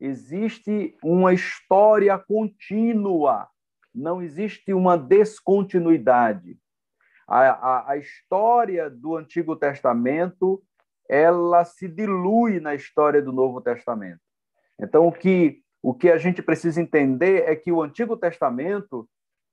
[0.00, 3.48] existe uma história contínua,
[3.94, 6.58] não existe uma descontinuidade.
[7.28, 10.62] A, a, a, história do Antigo Testamento
[11.08, 14.20] ela se dilui na história do Novo Testamento.
[14.80, 19.08] Então, o que, o que a gente precisa entender é que o Antigo Testamento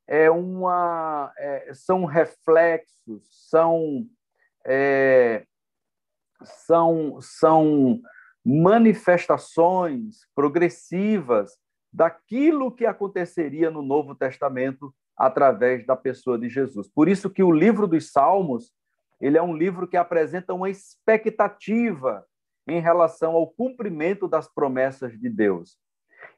[0.08, 4.08] é uma, é, são reflexos, são,
[4.66, 5.46] é,
[6.44, 8.02] são, são
[8.50, 11.60] manifestações progressivas
[11.92, 16.88] daquilo que aconteceria no Novo Testamento através da pessoa de Jesus.
[16.88, 18.72] Por isso que o livro dos Salmos,
[19.20, 22.26] ele é um livro que apresenta uma expectativa
[22.66, 25.78] em relação ao cumprimento das promessas de Deus.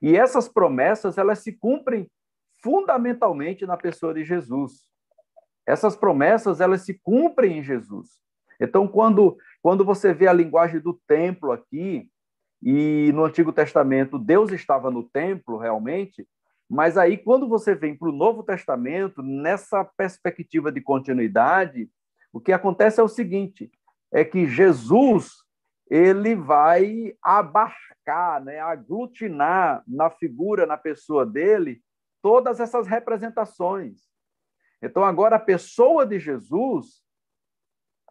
[0.02, 2.10] E essas promessas, elas se cumprem
[2.64, 4.90] fundamentalmente na pessoa de Jesus.
[5.64, 8.20] Essas promessas, elas se cumprem em Jesus.
[8.60, 12.10] Então, quando quando você vê a linguagem do templo aqui,
[12.62, 16.28] e no Antigo Testamento Deus estava no templo realmente,
[16.70, 21.90] mas aí quando você vem para o Novo Testamento, nessa perspectiva de continuidade,
[22.32, 23.72] o que acontece é o seguinte:
[24.12, 25.32] é que Jesus
[25.90, 31.82] ele vai abarcar, né, aglutinar na figura, na pessoa dele,
[32.22, 34.02] todas essas representações.
[34.82, 37.02] Então agora a pessoa de Jesus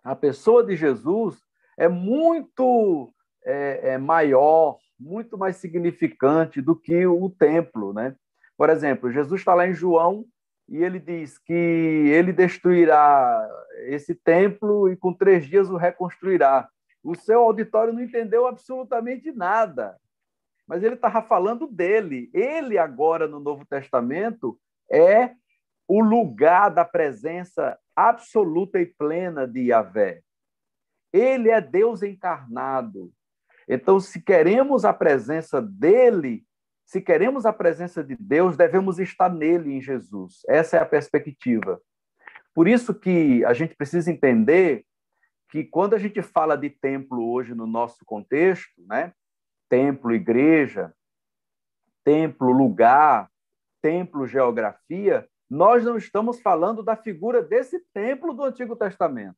[0.08, 1.36] a pessoa de Jesus
[1.76, 3.12] é muito
[3.44, 8.16] é, é maior, muito mais significante do que o templo, né?
[8.56, 10.24] Por exemplo, Jesus está lá em João
[10.66, 13.48] e ele diz que ele destruirá
[13.86, 16.66] esse templo e com três dias o reconstruirá.
[17.04, 19.94] O seu auditório não entendeu absolutamente nada,
[20.66, 22.30] mas ele estava falando dele.
[22.32, 24.58] Ele agora no Novo Testamento
[24.90, 25.32] é
[25.88, 30.20] o lugar da presença absoluta e plena de Yahvé.
[31.10, 33.10] Ele é Deus encarnado.
[33.66, 36.44] Então, se queremos a presença dele,
[36.84, 40.42] se queremos a presença de Deus, devemos estar nele, em Jesus.
[40.46, 41.80] Essa é a perspectiva.
[42.54, 44.84] Por isso que a gente precisa entender
[45.50, 49.12] que quando a gente fala de templo hoje no nosso contexto, né?
[49.68, 50.94] Templo, igreja,
[52.04, 53.30] templo, lugar,
[53.82, 59.36] templo, geografia, nós não estamos falando da figura desse templo do Antigo Testamento.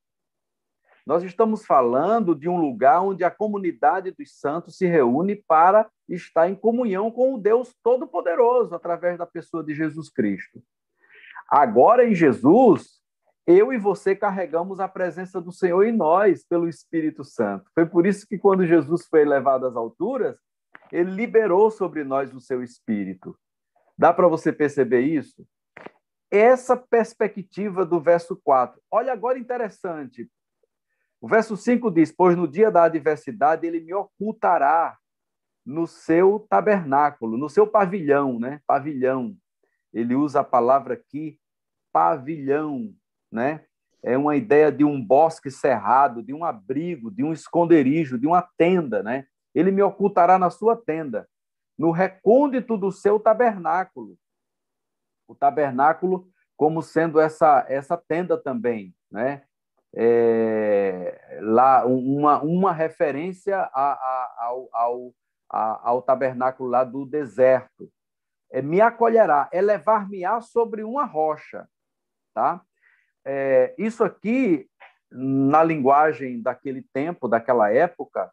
[1.06, 6.48] Nós estamos falando de um lugar onde a comunidade dos santos se reúne para estar
[6.48, 10.62] em comunhão com o Deus Todo-Poderoso, através da pessoa de Jesus Cristo.
[11.48, 13.00] Agora, em Jesus,
[13.46, 17.70] eu e você carregamos a presença do Senhor em nós, pelo Espírito Santo.
[17.74, 20.36] Foi por isso que, quando Jesus foi elevado às alturas,
[20.92, 23.36] ele liberou sobre nós o seu Espírito.
[23.98, 25.44] Dá para você perceber isso?
[26.30, 28.80] Essa perspectiva do verso 4.
[28.90, 30.30] Olha agora interessante.
[31.20, 34.96] O verso 5 diz: Pois no dia da adversidade ele me ocultará
[35.66, 38.60] no seu tabernáculo, no seu pavilhão, né?
[38.66, 39.36] Pavilhão.
[39.92, 41.38] Ele usa a palavra aqui
[41.92, 42.94] pavilhão,
[43.30, 43.64] né?
[44.02, 48.40] É uma ideia de um bosque cerrado, de um abrigo, de um esconderijo, de uma
[48.56, 49.26] tenda, né?
[49.54, 51.28] Ele me ocultará na sua tenda,
[51.76, 54.16] no recôndito do seu tabernáculo.
[55.30, 59.42] O tabernáculo como sendo essa essa tenda também, né?
[59.94, 65.14] É, lá uma, uma referência a, a, ao, ao,
[65.48, 67.88] a, ao tabernáculo lá do deserto.
[68.50, 71.68] É, me acolherá, é levar-me-á sobre uma rocha,
[72.34, 72.60] tá?
[73.24, 74.68] É, isso aqui,
[75.12, 78.32] na linguagem daquele tempo, daquela época,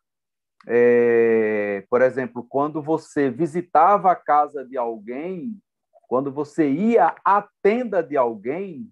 [0.65, 5.61] é, por exemplo, quando você visitava a casa de alguém,
[6.07, 8.89] quando você ia à tenda de alguém,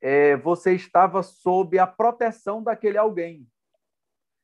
[0.00, 3.46] é, você estava sob a proteção daquele alguém.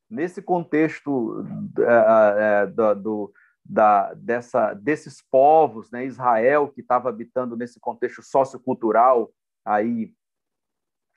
[0.09, 1.45] Nesse contexto
[1.79, 3.33] é, é, do,
[3.65, 9.33] da, dessa, desses povos, né, Israel, que estava habitando nesse contexto sociocultural
[9.65, 10.15] aí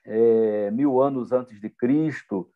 [0.04, 2.50] é, mil anos antes de Cristo,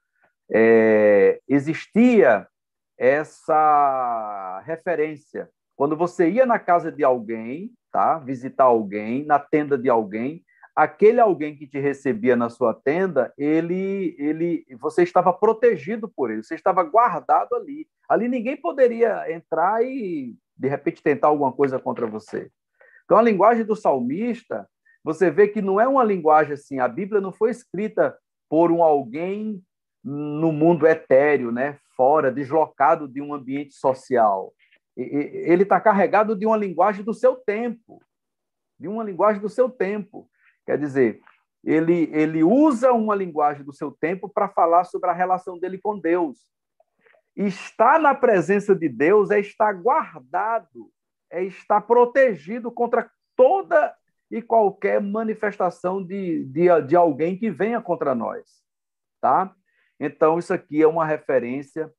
[0.51, 2.49] é, existia
[2.97, 5.51] essa referência.
[5.77, 10.43] Quando você ia na casa de alguém, tá, visitar alguém, na tenda de alguém,
[10.75, 16.43] aquele alguém que te recebia na sua tenda, ele, ele, você estava protegido por ele,
[16.43, 17.87] você estava guardado ali.
[18.09, 22.51] Ali ninguém poderia entrar e de repente tentar alguma coisa contra você.
[23.05, 24.67] Então a linguagem do salmista,
[25.05, 26.79] você vê que não é uma linguagem assim.
[26.79, 28.17] A Bíblia não foi escrita
[28.49, 29.63] por um alguém
[30.05, 34.53] no mundo etéreo, né, fora, deslocado de um ambiente social.
[34.97, 38.03] Ele está carregado de uma linguagem do seu tempo,
[38.79, 40.29] de uma linguagem do seu tempo.
[40.67, 41.21] Quer dizer,
[41.65, 45.99] ele, ele usa uma linguagem do seu tempo para falar sobre a relação dele com
[45.99, 46.47] Deus.
[47.35, 50.91] Estar na presença de Deus é estar guardado,
[51.31, 53.95] é estar protegido contra toda
[54.31, 58.63] e qualquer manifestação de, de, de alguém que venha contra nós.
[59.21, 59.55] Tá?
[60.01, 61.93] Então, isso aqui é uma referência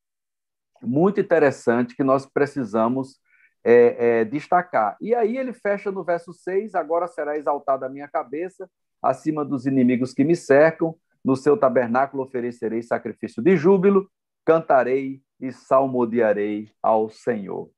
[0.84, 3.20] muito interessante que nós precisamos
[3.64, 4.98] é, é, destacar.
[5.00, 8.70] E aí ele fecha no verso 6: Agora será exaltada a minha cabeça
[9.02, 14.10] acima dos inimigos que me cercam, no seu tabernáculo oferecerei sacrifício de júbilo,
[14.46, 17.70] cantarei e salmodiarei ao Senhor.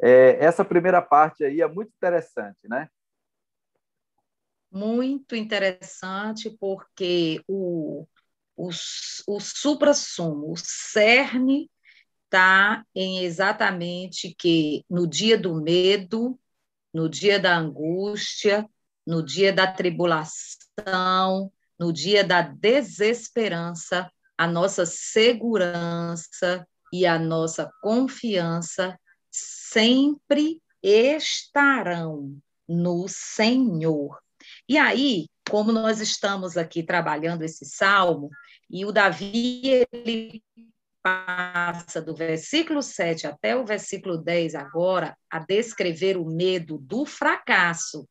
[0.00, 2.88] É, essa primeira parte aí é muito interessante, né?
[4.70, 8.06] Muito interessante, porque o,
[8.56, 8.68] o,
[9.28, 11.70] o supra-sumo, o cerne
[12.26, 16.38] está em exatamente que no dia do medo,
[16.92, 18.68] no dia da angústia,
[19.06, 28.98] no dia da tribulação, no dia da desesperança, a nossa segurança e a nossa confiança
[29.30, 32.36] sempre estarão
[32.68, 34.18] no Senhor.
[34.68, 38.30] E aí, como nós estamos aqui trabalhando esse salmo,
[38.68, 40.42] e o Davi ele
[41.06, 48.08] passa do versículo 7 até o versículo 10 agora a descrever o medo do fracasso.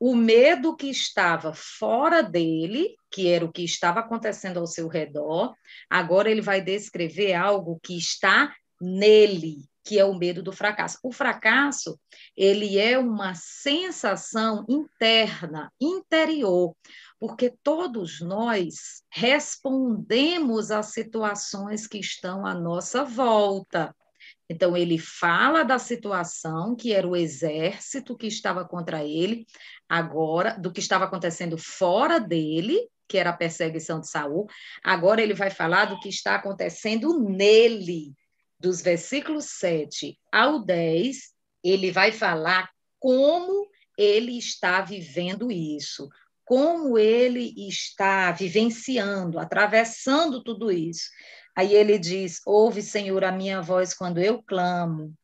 [0.00, 5.54] O medo que estava fora dele, que era o que estava acontecendo ao seu redor,
[5.88, 10.98] agora ele vai descrever algo que está nele, que é o medo do fracasso.
[11.04, 11.96] O fracasso,
[12.36, 16.74] ele é uma sensação interna, interior,
[17.26, 23.96] porque todos nós respondemos às situações que estão à nossa volta.
[24.46, 29.46] Então, ele fala da situação que era o exército que estava contra ele,
[29.88, 34.46] agora, do que estava acontecendo fora dele, que era a perseguição de Saul.
[34.82, 38.12] Agora, ele vai falar do que está acontecendo nele,
[38.60, 41.32] dos versículos 7 ao 10,
[41.64, 42.68] ele vai falar
[43.00, 43.66] como
[43.96, 46.06] ele está vivendo isso,
[46.44, 51.08] como ele está vivenciando, atravessando tudo isso.
[51.56, 55.14] Aí ele diz: Ouve, Senhor, a minha voz quando eu clamo.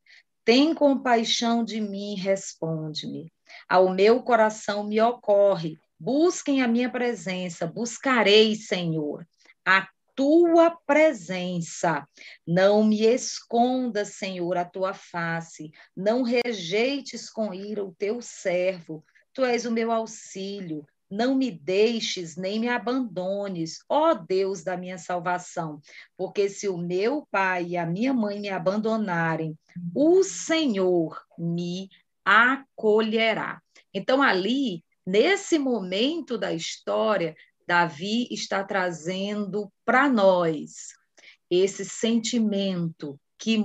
[0.44, 3.32] Tem compaixão de mim, responde-me.
[3.68, 5.78] Ao meu coração me ocorre.
[5.98, 9.26] Busquem a minha presença, buscarei, Senhor,
[9.66, 12.06] a tua presença.
[12.46, 15.70] Não me esconda, Senhor, a tua face.
[15.94, 19.04] Não rejeites com ira o teu servo.
[19.34, 20.86] Tu és o meu auxílio.
[21.10, 25.80] Não me deixes nem me abandones, ó Deus da minha salvação,
[26.16, 29.58] porque se o meu pai e a minha mãe me abandonarem,
[29.94, 31.88] o Senhor me
[32.24, 33.60] acolherá.
[33.92, 37.34] Então, ali, nesse momento da história,
[37.66, 40.94] Davi está trazendo para nós
[41.50, 43.58] esse sentimento que,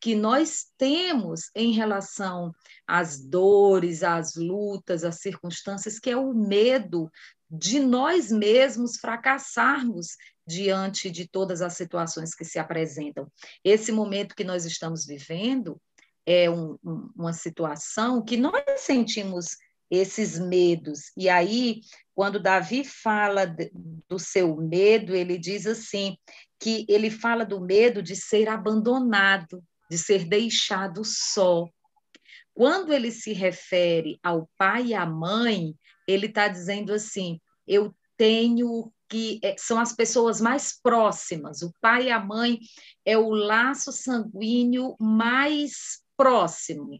[0.00, 2.52] que nós temos em relação
[2.86, 7.08] às dores, às lutas, às circunstâncias, que é o medo
[7.48, 10.16] de nós mesmos fracassarmos
[10.46, 13.30] diante de todas as situações que se apresentam.
[13.64, 15.80] Esse momento que nós estamos vivendo
[16.26, 19.56] é um, um, uma situação que nós sentimos
[19.88, 21.12] esses medos.
[21.16, 21.80] E aí,
[22.14, 23.46] quando Davi fala
[24.08, 26.16] do seu medo, ele diz assim:
[26.60, 31.66] que ele fala do medo de ser abandonado, de ser deixado só.
[32.52, 35.74] Quando ele se refere ao pai e à mãe,
[36.06, 41.62] ele está dizendo assim: eu tenho que é, são as pessoas mais próximas.
[41.62, 42.60] O pai e a mãe
[43.04, 46.90] é o laço sanguíneo mais próximo.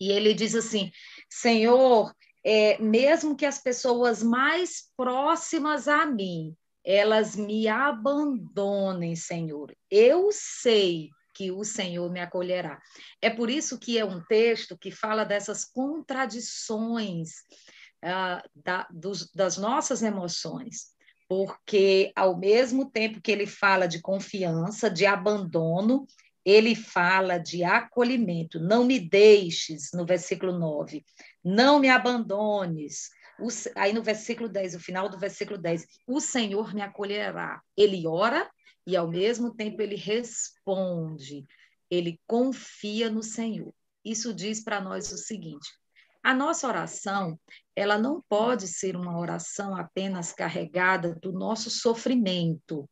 [0.00, 0.90] E ele diz assim:
[1.30, 2.12] Senhor,
[2.44, 6.54] é, mesmo que as pessoas mais próximas a mim,
[6.84, 9.74] elas me abandonem, Senhor.
[9.90, 12.80] Eu sei que o Senhor me acolherá.
[13.20, 17.30] É por isso que é um texto que fala dessas contradições
[18.04, 20.94] uh, da, dos, das nossas emoções
[21.28, 26.06] porque ao mesmo tempo que ele fala de confiança, de abandono,
[26.44, 28.60] ele fala de acolhimento.
[28.60, 31.04] Não me deixes, no versículo 9,
[31.42, 33.08] não me abandones,
[33.38, 37.60] o, aí no versículo 10, o final do versículo 10, o Senhor me acolherá.
[37.76, 38.50] Ele ora
[38.86, 41.46] e ao mesmo tempo ele responde,
[41.90, 43.72] ele confia no Senhor.
[44.04, 45.68] Isso diz para nós o seguinte:
[46.22, 47.38] a nossa oração,
[47.74, 52.88] ela não pode ser uma oração apenas carregada do nosso sofrimento.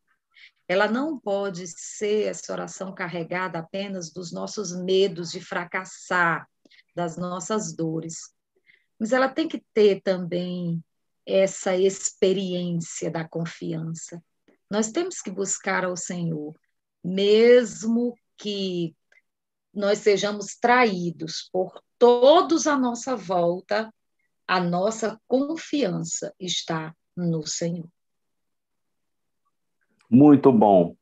[0.67, 6.47] Ela não pode ser essa oração carregada apenas dos nossos medos de fracassar,
[6.95, 8.32] das nossas dores
[9.03, 10.81] mas ela tem que ter também
[11.25, 14.23] essa experiência da confiança.
[14.71, 16.57] Nós temos que buscar ao Senhor,
[17.03, 18.95] mesmo que
[19.73, 23.93] nós sejamos traídos por todos à nossa volta,
[24.47, 27.89] a nossa confiança está no Senhor.
[30.09, 30.95] Muito bom.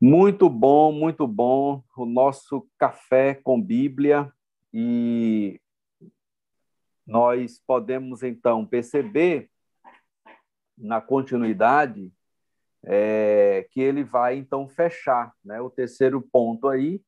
[0.00, 4.32] Muito bom, muito bom o nosso café com Bíblia
[4.72, 5.60] e
[7.06, 9.50] nós podemos então perceber
[10.76, 12.12] na continuidade
[12.84, 15.60] é, que ele vai então fechar, né?
[15.60, 17.00] O terceiro ponto aí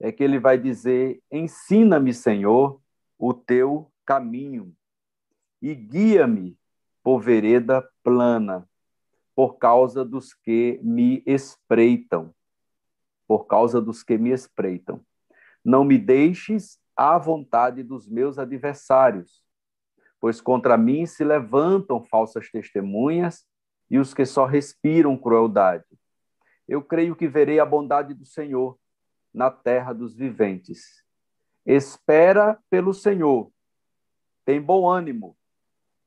[0.00, 2.80] é que ele vai dizer: ensina-me, Senhor,
[3.18, 4.74] o teu caminho
[5.60, 6.58] e guia-me
[7.02, 8.68] por vereda plana,
[9.34, 12.34] por causa dos que me espreitam,
[13.26, 15.04] por causa dos que me espreitam.
[15.64, 19.42] Não me deixes à vontade dos meus adversários,
[20.20, 23.46] pois contra mim se levantam falsas testemunhas
[23.90, 25.84] e os que só respiram crueldade.
[26.66, 28.78] Eu creio que verei a bondade do Senhor
[29.32, 31.04] na terra dos viventes.
[31.66, 33.50] Espera pelo Senhor,
[34.44, 35.36] tem bom ânimo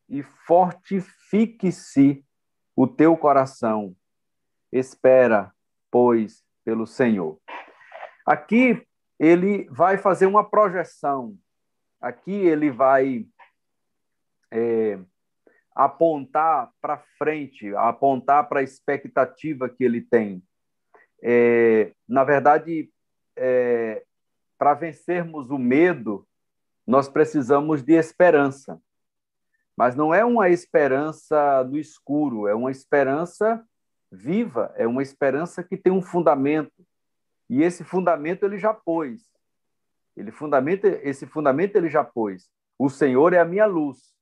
[0.07, 2.23] e fortifique-se
[2.75, 3.95] o teu coração.
[4.71, 5.53] Espera,
[5.89, 7.39] pois, pelo Senhor.
[8.25, 8.85] Aqui
[9.19, 11.37] ele vai fazer uma projeção.
[11.99, 13.25] Aqui ele vai
[14.51, 14.99] é,
[15.75, 20.43] apontar para frente, apontar para a expectativa que ele tem.
[21.21, 22.91] É, na verdade,
[23.35, 24.03] é,
[24.57, 26.27] para vencermos o medo,
[26.85, 28.81] nós precisamos de esperança.
[29.75, 33.63] Mas não é uma esperança no escuro, é uma esperança
[34.11, 36.73] viva, é uma esperança que tem um fundamento,
[37.49, 39.21] e esse fundamento ele já pôs.
[40.15, 42.49] Ele fundamenta, esse fundamento ele já pôs.
[42.77, 44.13] O Senhor é a minha luz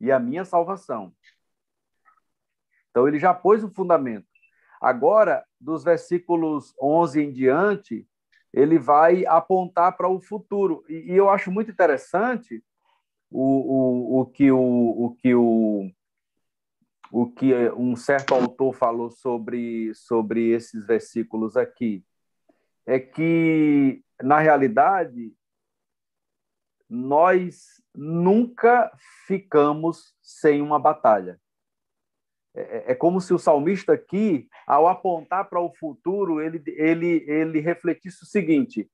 [0.00, 1.12] e a minha salvação.
[2.90, 4.26] Então ele já pôs o fundamento.
[4.80, 8.06] Agora, dos versículos 11 em diante,
[8.52, 10.84] ele vai apontar para o futuro.
[10.88, 12.62] E, e, eu acho muito interessante
[13.30, 15.90] o, o, o, que, o, o que o,
[17.10, 22.04] o que um certo autor falou sobre, sobre esses versículos aqui
[22.86, 25.34] é que, na realidade,
[26.88, 28.90] nós nunca
[29.26, 31.40] ficamos sem uma batalha.
[32.54, 37.60] É, é como se o salmista aqui, ao apontar para o futuro, ele, ele, ele
[37.60, 38.90] refletisse o seguinte: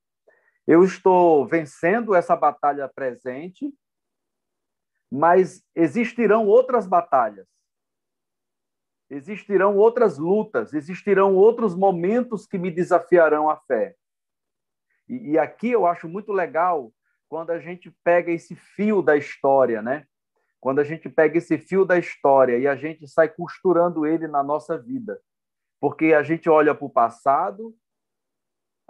[0.67, 3.73] eu estou vencendo essa batalha presente,
[5.11, 7.47] mas existirão outras batalhas
[9.11, 13.97] existirão outras lutas, existirão outros momentos que me desafiarão a fé.
[15.09, 16.93] E, e, aqui eu acho muito legal
[17.29, 20.07] quando a gente pega esse fio da história, né?
[20.61, 24.43] Quando a gente pega esse fio da história e a gente sai costurando ele na
[24.43, 25.21] nossa vida.
[25.81, 27.75] Porque a gente olha para o passado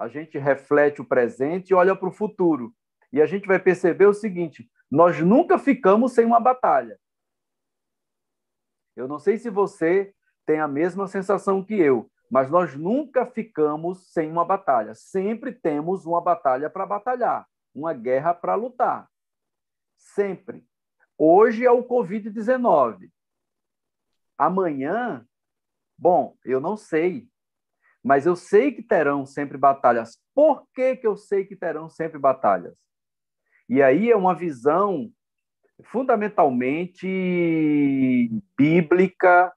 [0.00, 2.72] a gente reflete o presente e olha para o futuro.
[3.12, 6.98] E a gente vai perceber o seguinte: nós nunca ficamos sem uma batalha.
[8.97, 10.14] Eu não sei se você
[10.45, 14.95] tem a mesma sensação que eu, mas nós nunca ficamos sem uma batalha.
[14.95, 19.09] Sempre temos uma batalha para batalhar, uma guerra para lutar.
[19.97, 20.66] Sempre.
[21.18, 23.11] Hoje é o Covid-19.
[24.38, 25.26] Amanhã,
[25.99, 27.28] bom, eu não sei,
[28.03, 30.18] mas eu sei que terão sempre batalhas.
[30.34, 32.74] Por que, que eu sei que terão sempre batalhas?
[33.68, 35.12] E aí é uma visão
[35.84, 37.06] fundamentalmente
[38.56, 39.52] bíblica,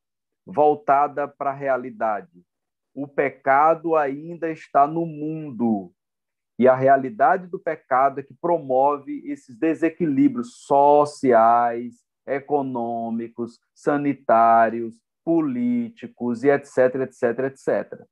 [0.45, 2.43] voltada para a realidade.
[2.93, 5.91] O pecado ainda está no mundo.
[6.59, 11.95] E a realidade do pecado é que promove esses desequilíbrios sociais,
[12.25, 18.05] econômicos, sanitários, políticos e etc, etc, etc.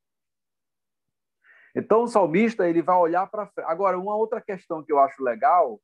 [1.74, 5.80] Então o salmista ele vai olhar para agora uma outra questão que eu acho legal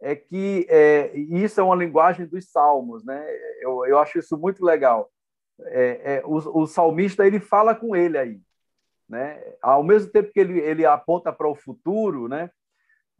[0.00, 3.22] é que é, isso é uma linguagem dos salmos, né?
[3.60, 5.10] Eu, eu acho isso muito legal.
[5.66, 8.40] É, é, o, o, salmista ele fala com ele aí,
[9.06, 9.42] né?
[9.60, 12.50] Ao mesmo tempo que ele, ele aponta para o futuro, né?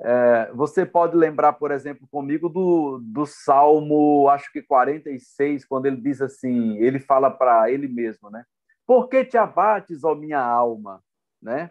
[0.02, 5.98] É, você pode lembrar, por exemplo, comigo do, do Salmo, acho que 46, quando ele
[5.98, 8.42] diz assim, ele fala para ele mesmo, né?
[8.86, 11.02] Por que te abates, ó minha alma,
[11.42, 11.70] né?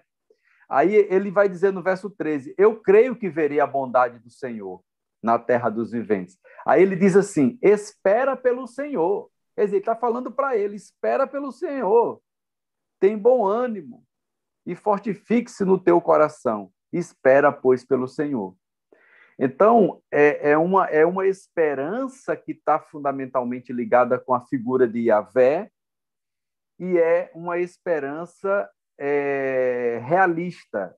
[0.69, 4.83] Aí ele vai dizer no verso 13: Eu creio que verei a bondade do Senhor
[5.21, 6.37] na terra dos viventes.
[6.65, 9.29] Aí ele diz assim: espera pelo Senhor.
[9.55, 12.21] Quer dizer, ele está falando para ele: espera pelo Senhor.
[12.99, 14.03] Tem bom ânimo
[14.65, 16.71] e fortifique-se no teu coração.
[16.91, 18.55] Espera, pois, pelo Senhor.
[19.37, 25.07] Então, é, é, uma, é uma esperança que está fundamentalmente ligada com a figura de
[25.07, 25.71] Yahvé,
[26.77, 30.95] e é uma esperança é, realista.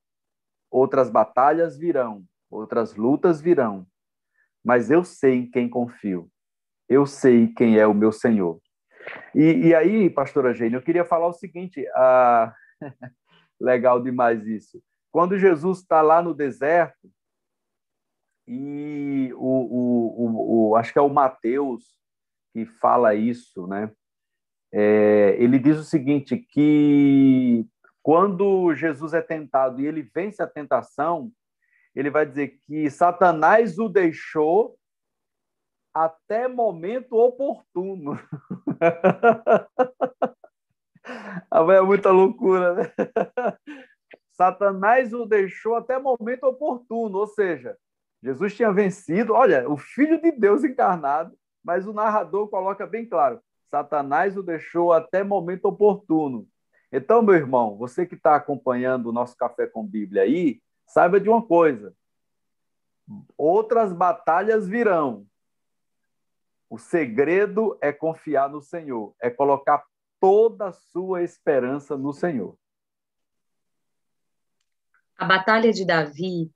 [0.71, 3.85] Outras batalhas virão, outras lutas virão,
[4.63, 6.29] mas eu sei em quem confio.
[6.87, 8.59] Eu sei quem é o meu Senhor.
[9.33, 12.53] E, e aí, pastora Gênia, eu queria falar o seguinte: ah,
[13.59, 14.81] legal demais isso.
[15.11, 17.09] Quando Jesus está lá no deserto,
[18.47, 21.83] e o, o, o, acho que é o Mateus
[22.53, 23.91] que fala isso, né?
[24.73, 27.65] É, ele diz o seguinte: que
[28.01, 31.31] quando Jesus é tentado e ele vence a tentação,
[31.95, 34.77] ele vai dizer que Satanás o deixou
[35.93, 38.17] até momento oportuno.
[41.73, 42.93] é muita loucura, né?
[44.31, 47.77] Satanás o deixou até momento oportuno, ou seja,
[48.23, 53.41] Jesus tinha vencido, olha, o Filho de Deus encarnado, mas o narrador coloca bem claro:
[53.69, 56.47] Satanás o deixou até momento oportuno.
[56.91, 61.29] Então, meu irmão, você que está acompanhando o nosso Café com Bíblia aí, saiba de
[61.29, 61.95] uma coisa:
[63.37, 65.25] outras batalhas virão.
[66.69, 69.83] O segredo é confiar no Senhor, é colocar
[70.19, 72.57] toda a sua esperança no Senhor.
[75.17, 76.49] A batalha de Davi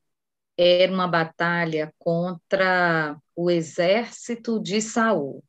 [0.58, 5.44] era uma batalha contra o exército de Saul.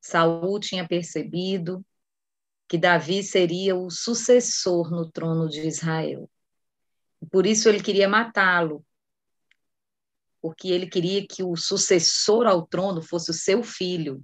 [0.00, 1.84] Saul tinha percebido
[2.68, 6.30] que Davi seria o sucessor no trono de Israel.
[7.30, 8.84] Por isso ele queria matá-lo,
[10.40, 14.22] porque ele queria que o sucessor ao trono fosse o seu filho.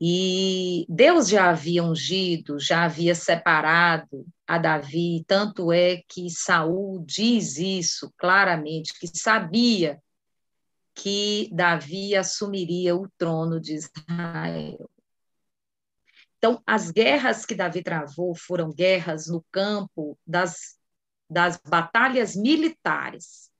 [0.00, 7.56] E Deus já havia ungido, já havia separado a Davi, tanto é que Saul diz
[7.56, 9.98] isso claramente, que sabia
[10.94, 14.90] que Davi assumiria o trono de Israel.
[16.36, 20.76] Então, as guerras que Davi travou foram guerras no campo das,
[21.28, 23.50] das batalhas militares.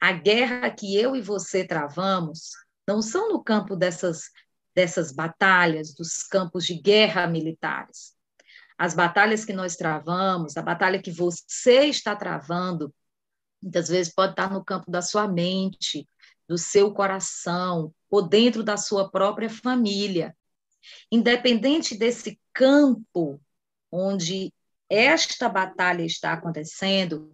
[0.00, 2.50] A guerra que eu e você travamos
[2.86, 4.30] não são no campo dessas,
[4.74, 8.14] dessas batalhas, dos campos de guerra militares.
[8.76, 12.92] As batalhas que nós travamos, a batalha que você está travando,
[13.62, 16.06] muitas vezes pode estar no campo da sua mente,
[16.46, 20.36] do seu coração, ou dentro da sua própria família.
[21.10, 23.40] Independente desse campo
[23.90, 24.52] onde
[24.88, 27.32] esta batalha está acontecendo,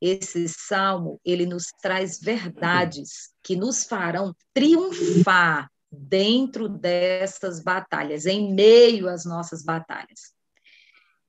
[0.00, 9.08] esse salmo ele nos traz verdades que nos farão triunfar dentro dessas batalhas, em meio
[9.08, 10.32] às nossas batalhas.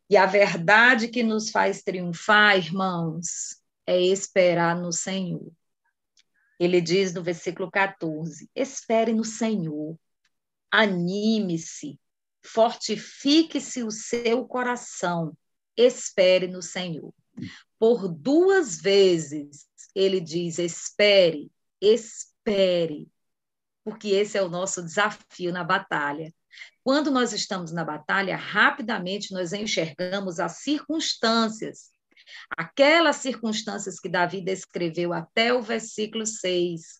[0.09, 5.51] E a verdade que nos faz triunfar, irmãos, é esperar no Senhor.
[6.59, 9.97] Ele diz no versículo 14: espere no Senhor,
[10.71, 11.99] anime-se,
[12.43, 15.35] fortifique-se o seu coração,
[15.75, 17.13] espere no Senhor.
[17.77, 23.07] Por duas vezes ele diz: espere, espere,
[23.83, 26.33] porque esse é o nosso desafio na batalha.
[26.83, 31.91] Quando nós estamos na batalha, rapidamente nós enxergamos as circunstâncias,
[32.57, 36.99] aquelas circunstâncias que Davi descreveu até o versículo 6.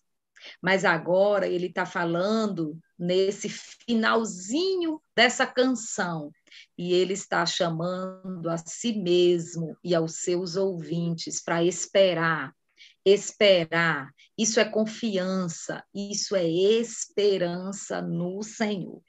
[0.62, 6.30] Mas agora ele está falando nesse finalzinho dessa canção,
[6.76, 12.54] e ele está chamando a si mesmo e aos seus ouvintes para esperar.
[13.02, 19.02] Esperar, isso é confiança, isso é esperança no Senhor.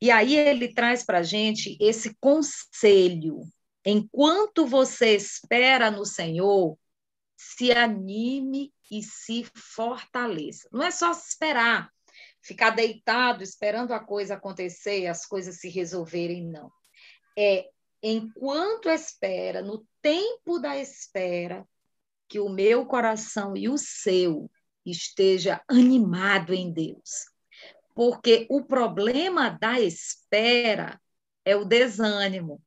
[0.00, 3.40] E aí ele traz para a gente esse conselho.
[3.84, 6.78] Enquanto você espera no Senhor,
[7.36, 10.68] se anime e se fortaleça.
[10.70, 11.90] Não é só esperar,
[12.42, 16.70] ficar deitado esperando a coisa acontecer, as coisas se resolverem, não.
[17.38, 17.68] É
[18.02, 21.66] enquanto espera, no tempo da espera,
[22.28, 24.50] que o meu coração e o seu
[24.86, 27.26] esteja animado em Deus.
[27.94, 31.00] Porque o problema da espera
[31.44, 32.62] é o desânimo.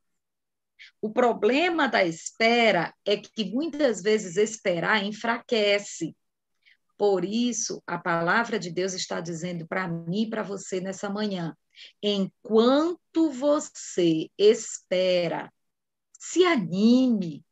[1.02, 6.16] O problema da espera é que muitas vezes esperar enfraquece.
[7.06, 11.54] Por isso, a palavra de Deus está dizendo para mim e para você nessa manhã:
[12.02, 15.52] enquanto você espera,
[16.18, 17.44] se anime,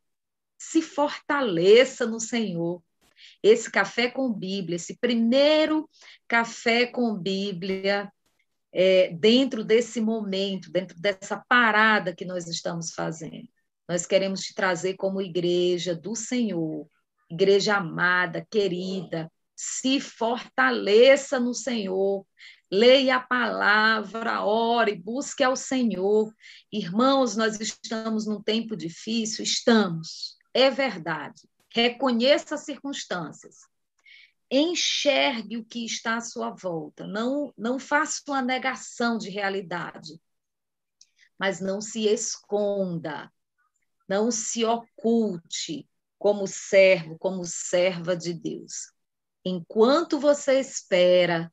[0.57, 2.81] se fortaleça no Senhor.
[3.43, 5.89] Esse café com Bíblia, esse primeiro
[6.29, 8.09] café com Bíblia,
[8.71, 13.49] é, dentro desse momento, dentro dessa parada que nós estamos fazendo.
[13.85, 16.87] Nós queremos te trazer como igreja do Senhor,
[17.29, 19.29] igreja amada, querida,
[19.63, 22.25] se fortaleça no Senhor,
[22.71, 26.33] leia a palavra, ore, busque ao Senhor.
[26.71, 31.47] Irmãos, nós estamos num tempo difícil, estamos, é verdade.
[31.69, 33.57] Reconheça as circunstâncias.
[34.49, 37.05] Enxergue o que está à sua volta.
[37.05, 40.19] Não, não faça uma negação de realidade.
[41.37, 43.31] Mas não se esconda.
[44.09, 45.87] Não se oculte
[46.17, 48.91] como servo, como serva de Deus.
[49.43, 51.51] Enquanto você espera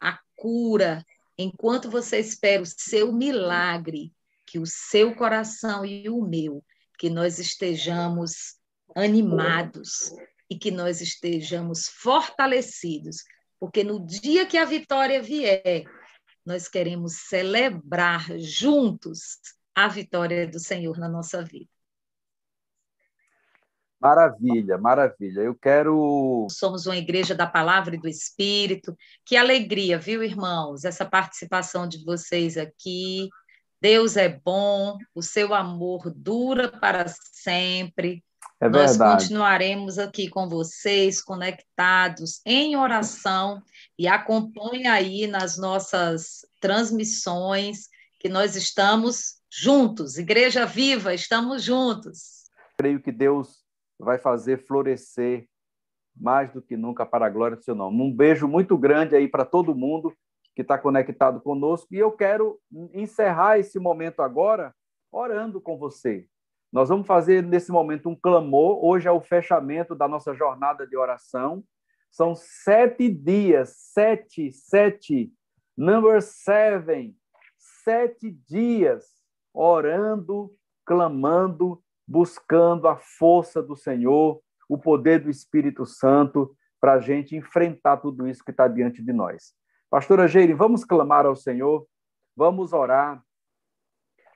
[0.00, 1.04] a cura,
[1.36, 4.12] enquanto você espera o seu milagre,
[4.46, 6.62] que o seu coração e o meu,
[6.98, 8.56] que nós estejamos
[8.94, 10.12] animados
[10.50, 13.24] e que nós estejamos fortalecidos,
[13.58, 15.84] porque no dia que a vitória vier,
[16.44, 19.38] nós queremos celebrar juntos
[19.74, 21.71] a vitória do Senhor na nossa vida.
[24.02, 25.42] Maravilha, maravilha.
[25.42, 26.48] Eu quero.
[26.50, 28.96] Somos uma igreja da palavra e do Espírito.
[29.24, 30.84] Que alegria, viu, irmãos?
[30.84, 33.30] Essa participação de vocês aqui.
[33.80, 38.24] Deus é bom, o seu amor dura para sempre.
[38.60, 43.62] É Nós continuaremos aqui com vocês, conectados em oração
[43.98, 47.88] e acompanhe aí nas nossas transmissões
[48.20, 52.44] que nós estamos juntos, Igreja Viva, estamos juntos.
[52.78, 53.61] Creio que Deus
[54.02, 55.46] vai fazer florescer
[56.14, 58.02] mais do que nunca para a glória do seu nome.
[58.02, 60.12] Um beijo muito grande aí para todo mundo
[60.54, 62.60] que está conectado conosco e eu quero
[62.92, 64.74] encerrar esse momento agora
[65.10, 66.26] orando com você.
[66.70, 68.84] Nós vamos fazer nesse momento um clamor.
[68.84, 71.64] Hoje é o fechamento da nossa jornada de oração.
[72.10, 75.32] São sete dias, sete, sete,
[75.76, 77.16] number seven,
[77.84, 79.06] sete dias
[79.54, 81.82] orando, clamando,
[82.12, 84.38] buscando a força do Senhor,
[84.68, 89.14] o poder do Espírito Santo para a gente enfrentar tudo isso que está diante de
[89.14, 89.54] nós.
[89.88, 91.86] Pastora Geire, vamos clamar ao Senhor,
[92.36, 93.24] vamos orar.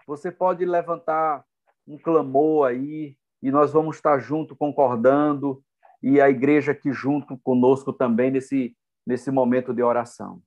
[0.07, 1.45] Você pode levantar
[1.87, 5.62] um clamor aí, e nós vamos estar junto concordando,
[6.03, 8.74] e a igreja aqui junto conosco também nesse,
[9.07, 10.43] nesse momento de oração.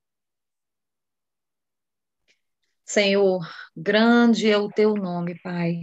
[2.84, 5.82] Senhor, grande é o teu nome, Pai.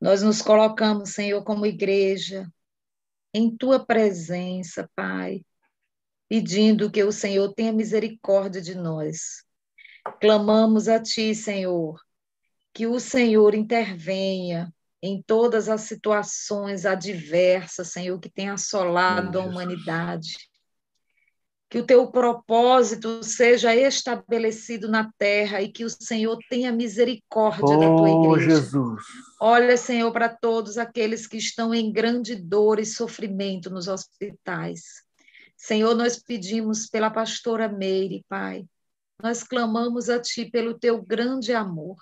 [0.00, 2.50] Nós nos colocamos, Senhor, como igreja,
[3.32, 5.44] em tua presença, Pai,
[6.28, 9.44] pedindo que o Senhor tenha misericórdia de nós.
[10.20, 12.00] Clamamos a ti, Senhor,
[12.72, 14.72] que o Senhor intervenha
[15.02, 20.45] em todas as situações adversas, Senhor, que tem assolado a humanidade.
[21.68, 27.80] Que o teu propósito seja estabelecido na terra e que o Senhor tenha misericórdia oh,
[27.80, 28.60] da tua igreja.
[28.60, 29.02] Jesus.
[29.40, 35.04] Olha, Senhor, para todos aqueles que estão em grande dor e sofrimento nos hospitais.
[35.56, 38.64] Senhor, nós pedimos pela pastora Meire, Pai.
[39.20, 41.96] Nós clamamos a Ti pelo Teu grande amor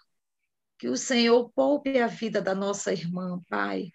[0.77, 3.91] Que o Senhor poupe a vida da nossa irmã, Pai.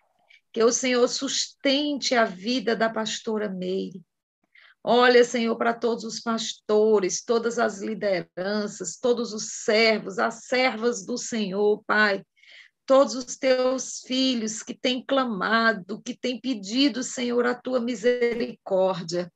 [0.51, 4.01] Que o Senhor sustente a vida da pastora Meire.
[4.91, 11.15] Olha, Senhor, para todos os pastores, todas as lideranças, todos os servos, as servas do
[11.15, 12.23] Senhor, Pai.
[12.87, 19.31] Todos os teus filhos que têm clamado, que têm pedido, Senhor, a tua misericórdia.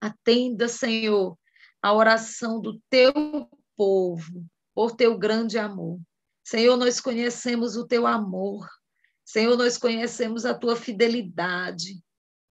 [0.00, 1.36] Atenda, Senhor,
[1.82, 3.12] a oração do teu
[3.76, 6.00] povo, por teu grande amor.
[6.42, 8.66] Senhor, nós conhecemos o teu amor.
[9.22, 12.02] Senhor, nós conhecemos a tua fidelidade.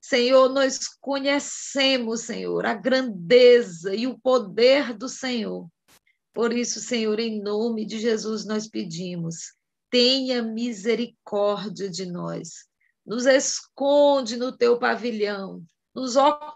[0.08, 5.68] Senhor, nós conhecemos, Senhor, a grandeza e o poder do Senhor.
[6.34, 9.54] Por isso, Senhor, em nome de Jesus, nós pedimos,
[9.92, 12.68] tenha misericórdia de nós.
[13.06, 15.62] Nos esconde no teu pavilhão,
[15.94, 16.48] nos oculta,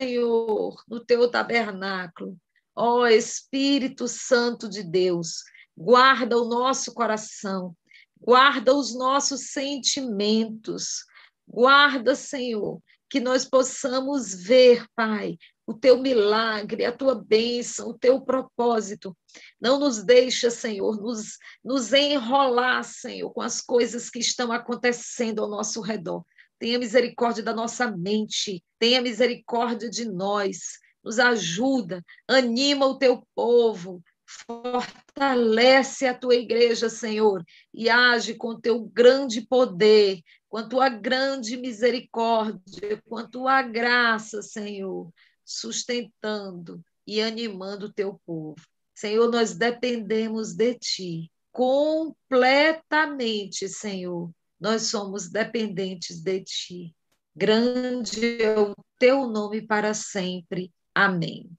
[0.00, 2.36] Senhor, no teu tabernáculo.
[2.74, 5.44] Ó Espírito Santo de Deus,
[5.76, 7.76] guarda o nosso coração,
[8.20, 11.04] guarda os nossos sentimentos,
[11.46, 18.20] guarda, Senhor, que nós possamos ver, Pai, o teu milagre, a tua bênção, o teu
[18.20, 19.16] propósito.
[19.60, 25.48] Não nos deixa, Senhor, nos, nos enrolar, Senhor, com as coisas que estão acontecendo ao
[25.48, 26.24] nosso redor.
[26.58, 34.02] Tenha misericórdia da nossa mente, tenha misericórdia de nós, nos ajuda, anima o teu povo,
[34.28, 40.20] Fortalece a tua igreja, Senhor, e age com teu grande poder,
[40.50, 45.10] com a tua grande misericórdia, com a tua graça, Senhor,
[45.42, 48.60] sustentando e animando o teu povo.
[48.94, 54.30] Senhor, nós dependemos de ti completamente, Senhor.
[54.60, 56.94] Nós somos dependentes de ti.
[57.34, 60.70] Grande é o teu nome para sempre.
[60.94, 61.50] Amém.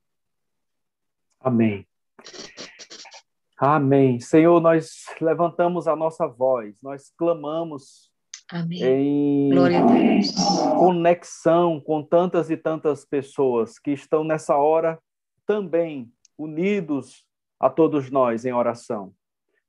[1.39, 1.88] Amém.
[3.57, 4.19] Amém.
[4.19, 8.09] Senhor, nós levantamos a nossa voz, nós clamamos
[8.49, 8.81] Amém.
[8.81, 9.49] em
[10.77, 14.97] conexão com tantas e tantas pessoas que estão nessa hora
[15.45, 17.25] também unidos
[17.59, 19.13] a todos nós em oração.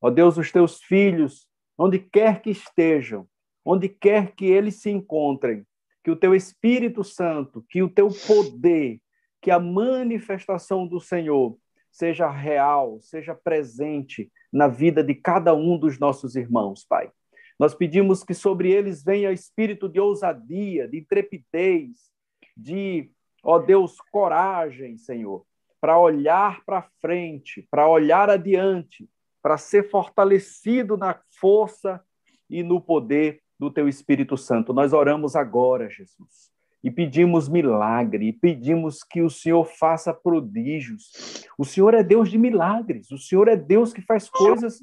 [0.00, 3.26] Ó Deus, os teus filhos, onde quer que estejam,
[3.64, 5.66] onde quer que eles se encontrem,
[6.04, 9.00] que o teu Espírito Santo, que o teu poder,
[9.42, 11.58] que a manifestação do Senhor
[11.90, 17.10] seja real, seja presente na vida de cada um dos nossos irmãos, Pai.
[17.58, 22.10] Nós pedimos que sobre eles venha espírito de ousadia, de intrepidez,
[22.56, 23.10] de,
[23.42, 25.44] ó Deus, coragem, Senhor,
[25.80, 29.08] para olhar para frente, para olhar adiante,
[29.42, 32.02] para ser fortalecido na força
[32.48, 34.72] e no poder do teu Espírito Santo.
[34.72, 36.50] Nós oramos agora, Jesus
[36.82, 41.46] e pedimos milagre, e pedimos que o Senhor faça prodígios.
[41.58, 44.82] O Senhor é Deus de milagres, o Senhor é Deus que faz coisas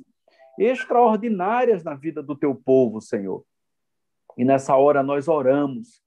[0.59, 3.43] extraordinárias na vida do teu povo, Senhor.
[4.37, 6.01] E nessa hora nós oramos,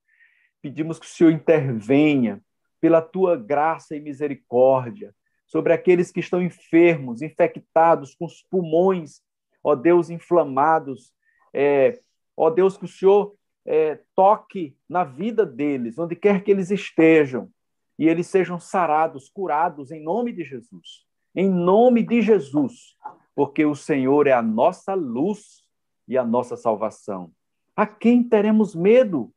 [0.63, 2.41] pedimos que o Senhor intervenha
[2.81, 5.15] pela tua graça e misericórdia
[5.47, 9.21] sobre aqueles que estão enfermos, infectados, com os pulmões,
[9.65, 11.13] ó Deus, inflamados.
[11.53, 11.99] É,
[12.37, 13.35] ó Deus, que o Senhor
[13.67, 17.51] é, toque na vida deles, onde quer que eles estejam,
[17.99, 21.05] e eles sejam sarados, curados em nome de Jesus.
[21.35, 22.97] Em nome de Jesus,
[23.35, 25.63] porque o Senhor é a nossa luz
[26.09, 27.31] e a nossa salvação.
[27.77, 29.33] A quem teremos medo?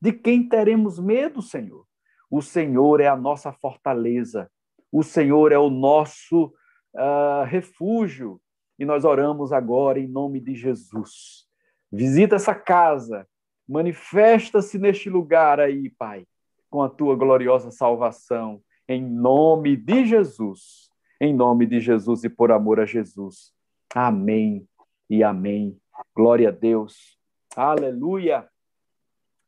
[0.00, 1.86] De quem teremos medo, Senhor?
[2.30, 4.50] O Senhor é a nossa fortaleza,
[4.90, 6.46] o Senhor é o nosso
[6.94, 8.40] uh, refúgio.
[8.78, 11.46] E nós oramos agora em nome de Jesus.
[11.92, 13.26] Visita essa casa,
[13.68, 16.26] Manifesta-se neste lugar aí, Pai,
[16.70, 20.90] com a tua gloriosa salvação, em nome de Jesus.
[21.20, 23.52] Em nome de Jesus e por amor a Jesus.
[23.94, 24.68] Amém
[25.08, 25.78] e amém.
[26.14, 27.18] Glória a Deus.
[27.56, 28.48] Aleluia.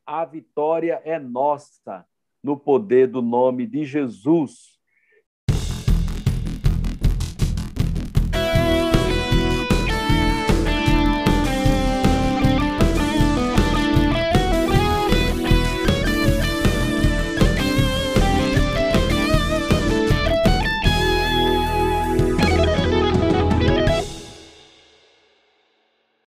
[0.06, 2.06] A vitória é nossa
[2.42, 4.75] no poder do nome de Jesus.